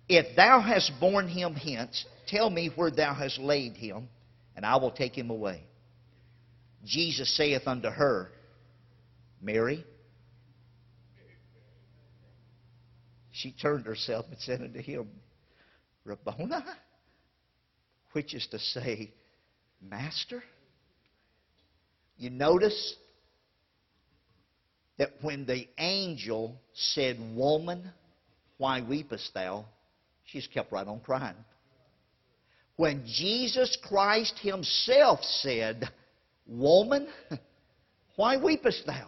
if 0.07 0.37
thou 0.37 0.61
hast 0.61 0.93
borne 1.01 1.27
him 1.27 1.53
hence, 1.53 2.05
tell 2.27 2.49
me 2.49 2.71
where 2.77 2.91
thou 2.91 3.13
hast 3.13 3.39
laid 3.39 3.73
him, 3.73 4.07
and 4.55 4.65
I 4.65 4.77
will 4.77 4.91
take 4.91 5.17
him 5.17 5.31
away. 5.31 5.63
Jesus 6.85 7.35
saith 7.35 7.63
unto 7.67 7.89
her, 7.89 8.31
Mary. 9.41 9.83
She 13.31 13.51
turned 13.51 13.85
herself 13.85 14.25
and 14.29 14.39
said 14.39 14.61
unto 14.61 14.81
him, 14.81 15.07
Rabboni, 16.05 16.55
which 18.11 18.33
is 18.33 18.45
to 18.51 18.59
say, 18.59 19.13
Master. 19.81 20.43
You 22.17 22.29
notice 22.29 22.95
that 24.97 25.11
when 25.21 25.45
the 25.45 25.67
angel 25.79 26.61
said, 26.73 27.17
Woman, 27.35 27.89
why 28.57 28.81
weepest 28.81 29.33
thou? 29.33 29.65
She's 30.25 30.45
kept 30.45 30.71
right 30.71 30.85
on 30.85 30.99
crying. 30.99 31.35
When 32.75 33.03
Jesus 33.05 33.75
Christ 33.81 34.37
Himself 34.41 35.19
said, 35.23 35.89
Woman, 36.45 37.07
why 38.15 38.37
weepest 38.37 38.85
thou? 38.85 39.07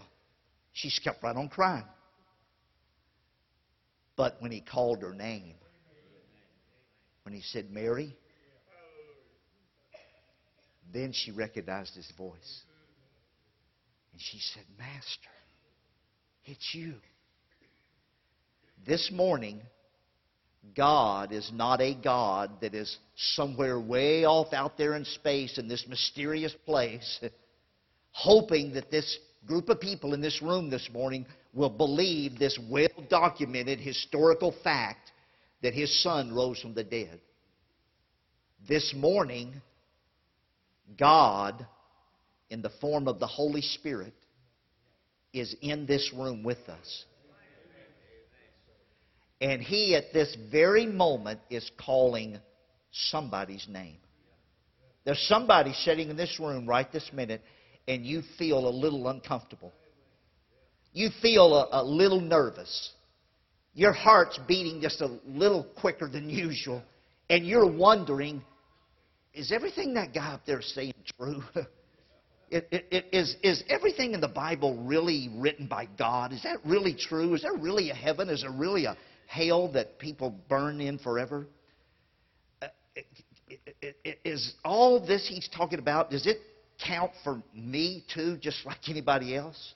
She's 0.73 0.99
kept 1.03 1.23
right 1.23 1.35
on 1.35 1.49
crying. 1.49 1.85
But 4.15 4.37
when 4.39 4.51
He 4.51 4.61
called 4.61 5.01
her 5.01 5.13
name, 5.13 5.55
when 7.23 7.33
He 7.33 7.41
said, 7.41 7.71
Mary, 7.71 8.15
then 10.91 11.11
she 11.13 11.31
recognized 11.31 11.95
His 11.95 12.11
voice. 12.17 12.61
And 14.11 14.21
she 14.21 14.39
said, 14.39 14.63
Master, 14.77 15.29
it's 16.45 16.69
you. 16.73 16.95
This 18.85 19.09
morning, 19.11 19.61
God 20.75 21.31
is 21.31 21.51
not 21.53 21.81
a 21.81 21.95
God 21.95 22.61
that 22.61 22.73
is 22.73 22.97
somewhere 23.15 23.79
way 23.79 24.25
off 24.25 24.53
out 24.53 24.77
there 24.77 24.95
in 24.95 25.05
space 25.05 25.57
in 25.57 25.67
this 25.67 25.85
mysterious 25.87 26.53
place, 26.65 27.19
hoping 28.11 28.73
that 28.73 28.91
this 28.91 29.17
group 29.45 29.69
of 29.69 29.79
people 29.79 30.13
in 30.13 30.21
this 30.21 30.41
room 30.41 30.69
this 30.69 30.89
morning 30.91 31.25
will 31.53 31.69
believe 31.69 32.39
this 32.39 32.57
well 32.69 32.87
documented 33.09 33.79
historical 33.79 34.55
fact 34.63 35.11
that 35.61 35.73
his 35.73 36.03
son 36.03 36.33
rose 36.33 36.59
from 36.59 36.73
the 36.73 36.83
dead. 36.83 37.19
This 38.67 38.93
morning, 38.95 39.61
God, 40.97 41.65
in 42.49 42.61
the 42.61 42.71
form 42.81 43.07
of 43.07 43.19
the 43.19 43.27
Holy 43.27 43.61
Spirit, 43.61 44.13
is 45.33 45.55
in 45.61 45.85
this 45.85 46.11
room 46.15 46.43
with 46.43 46.69
us. 46.69 47.05
And 49.41 49.61
He, 49.61 49.95
at 49.95 50.13
this 50.13 50.35
very 50.51 50.85
moment, 50.85 51.41
is 51.49 51.69
calling 51.83 52.37
somebody's 52.91 53.67
name. 53.67 53.97
There's 55.03 55.25
somebody 55.27 55.73
sitting 55.73 56.09
in 56.09 56.15
this 56.15 56.39
room 56.39 56.65
right 56.65 56.89
this 56.89 57.09
minute, 57.11 57.41
and 57.87 58.05
you 58.05 58.21
feel 58.37 58.67
a 58.67 58.69
little 58.69 59.07
uncomfortable. 59.09 59.71
You 60.93 61.09
feel 61.21 61.53
a, 61.53 61.81
a 61.81 61.83
little 61.83 62.21
nervous. 62.21 62.91
Your 63.73 63.93
heart's 63.93 64.39
beating 64.47 64.81
just 64.81 65.01
a 65.01 65.17
little 65.25 65.65
quicker 65.79 66.07
than 66.07 66.29
usual, 66.29 66.83
and 67.29 67.45
you're 67.45 67.69
wondering 67.69 68.43
is 69.33 69.51
everything 69.51 69.95
that 69.95 70.13
guy 70.13 70.33
up 70.33 70.45
there 70.45 70.61
saying 70.61 70.93
true? 71.17 71.43
It, 72.49 72.67
it, 72.71 72.87
it, 72.91 73.05
is, 73.11 73.35
is 73.41 73.63
everything 73.67 74.13
in 74.13 74.21
the 74.21 74.27
Bible 74.27 74.77
really 74.83 75.27
written 75.37 75.65
by 75.65 75.87
God? 75.97 76.31
Is 76.31 76.43
that 76.43 76.59
really 76.63 76.93
true? 76.93 77.33
Is 77.33 77.41
there 77.41 77.55
really 77.55 77.89
a 77.89 77.95
heaven? 77.95 78.29
Is 78.29 78.41
there 78.41 78.51
really 78.51 78.85
a 78.85 78.95
hell 79.25 79.71
that 79.71 79.97
people 79.97 80.35
burn 80.49 80.79
in 80.79 80.99
forever? 80.99 81.47
Uh, 82.61 82.67
is 84.23 84.53
all 84.63 85.03
this 85.03 85.27
he's 85.27 85.49
talking 85.49 85.79
about, 85.79 86.11
does 86.11 86.27
it 86.27 86.37
count 86.85 87.11
for 87.23 87.41
me 87.53 88.05
too, 88.13 88.37
just 88.37 88.65
like 88.65 88.89
anybody 88.89 89.35
else? 89.35 89.73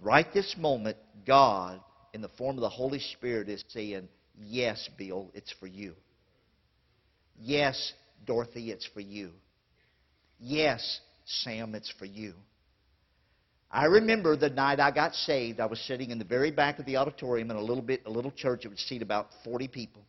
Right 0.00 0.26
this 0.32 0.54
moment, 0.58 0.96
God, 1.26 1.80
in 2.12 2.22
the 2.22 2.28
form 2.30 2.56
of 2.56 2.62
the 2.62 2.68
Holy 2.68 2.98
Spirit, 2.98 3.48
is 3.48 3.62
saying, 3.68 4.08
Yes, 4.40 4.88
Bill, 4.96 5.30
it's 5.34 5.52
for 5.60 5.66
you. 5.66 5.94
Yes, 7.38 7.92
Dorothy, 8.24 8.70
it's 8.70 8.86
for 8.86 9.00
you. 9.00 9.30
Yes, 10.38 11.00
Sam, 11.24 11.74
it's 11.74 11.92
for 11.98 12.06
you. 12.06 12.34
I 13.70 13.86
remember 13.86 14.36
the 14.36 14.50
night 14.50 14.80
I 14.80 14.90
got 14.90 15.14
saved, 15.14 15.60
I 15.60 15.66
was 15.66 15.80
sitting 15.80 16.10
in 16.10 16.18
the 16.18 16.24
very 16.24 16.50
back 16.50 16.78
of 16.78 16.84
the 16.84 16.96
auditorium 16.96 17.50
in 17.50 17.56
a 17.56 17.62
little 17.62 17.82
bit 17.82 18.02
a 18.04 18.10
little 18.10 18.30
church 18.30 18.62
that 18.62 18.68
would 18.68 18.78
seat 18.78 19.00
about 19.00 19.28
40 19.44 19.68
people. 19.68 20.02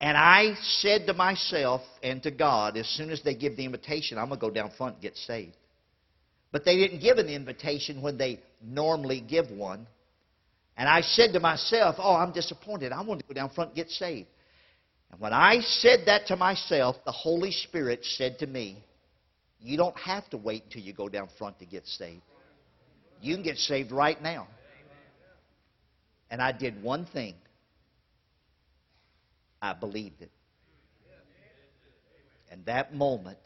And 0.00 0.16
I 0.16 0.54
said 0.62 1.06
to 1.06 1.14
myself 1.14 1.82
and 2.02 2.22
to 2.22 2.30
God, 2.30 2.76
as 2.76 2.86
soon 2.88 3.10
as 3.10 3.22
they 3.22 3.34
give 3.34 3.56
the 3.56 3.64
invitation, 3.64 4.16
I'm 4.16 4.28
going 4.28 4.38
to 4.38 4.46
go 4.46 4.50
down 4.50 4.70
front 4.76 4.94
and 4.94 5.02
get 5.02 5.16
saved. 5.16 5.56
But 6.52 6.64
they 6.64 6.76
didn't 6.76 7.00
give 7.00 7.18
an 7.18 7.28
invitation 7.28 8.00
when 8.00 8.16
they 8.16 8.40
normally 8.62 9.20
give 9.20 9.50
one. 9.50 9.86
And 10.76 10.88
I 10.88 11.00
said 11.00 11.32
to 11.32 11.40
myself, 11.40 11.96
Oh, 11.98 12.14
I'm 12.14 12.32
disappointed. 12.32 12.92
I 12.92 13.02
want 13.02 13.20
to 13.20 13.26
go 13.26 13.34
down 13.34 13.50
front 13.50 13.70
and 13.70 13.76
get 13.76 13.90
saved. 13.90 14.28
And 15.10 15.20
when 15.20 15.32
I 15.32 15.60
said 15.60 16.00
that 16.06 16.26
to 16.28 16.36
myself, 16.36 16.96
the 17.04 17.12
Holy 17.12 17.50
Spirit 17.50 18.04
said 18.04 18.38
to 18.38 18.46
me, 18.46 18.84
You 19.60 19.76
don't 19.76 19.98
have 19.98 20.30
to 20.30 20.36
wait 20.36 20.64
until 20.64 20.82
you 20.82 20.92
go 20.92 21.08
down 21.08 21.28
front 21.38 21.58
to 21.58 21.66
get 21.66 21.86
saved. 21.86 22.22
You 23.20 23.34
can 23.34 23.42
get 23.42 23.58
saved 23.58 23.90
right 23.90 24.20
now. 24.22 24.46
And 26.30 26.40
I 26.40 26.52
did 26.52 26.80
one 26.82 27.06
thing 27.06 27.34
I 29.60 29.72
believed 29.74 30.22
it. 30.22 30.30
And 32.50 32.64
that 32.66 32.94
moment, 32.94 33.38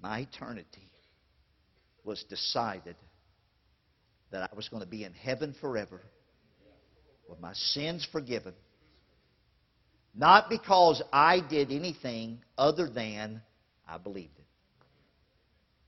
my 0.00 0.20
eternity 0.20 0.90
was 2.04 2.24
decided 2.28 2.96
that 4.30 4.50
I 4.50 4.56
was 4.56 4.68
going 4.68 4.82
to 4.82 4.88
be 4.88 5.04
in 5.04 5.12
heaven 5.12 5.54
forever 5.60 6.00
with 7.28 7.40
my 7.40 7.52
sins 7.52 8.06
forgiven 8.10 8.54
not 10.14 10.48
because 10.48 11.02
I 11.12 11.40
did 11.40 11.70
anything 11.70 12.40
other 12.58 12.88
than 12.88 13.42
I 13.86 13.98
believed 13.98 14.38
it. 14.38 14.44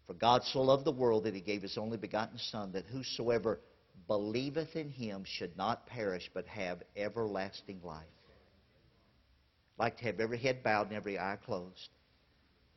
For 0.06 0.14
God 0.14 0.42
so 0.44 0.60
loved 0.60 0.84
the 0.84 0.92
world 0.92 1.24
that 1.24 1.34
he 1.34 1.40
gave 1.40 1.62
his 1.62 1.78
only 1.78 1.96
begotten 1.96 2.38
Son, 2.38 2.72
that 2.72 2.86
whosoever 2.86 3.60
believeth 4.06 4.74
in 4.74 4.90
him 4.90 5.24
should 5.24 5.56
not 5.56 5.86
perish, 5.86 6.30
but 6.34 6.46
have 6.46 6.82
everlasting 6.96 7.80
life. 7.82 8.04
Like 9.78 9.96
to 9.98 10.04
have 10.04 10.20
every 10.20 10.38
head 10.38 10.62
bowed 10.62 10.88
and 10.88 10.96
every 10.96 11.18
eye 11.18 11.38
closed. 11.44 11.90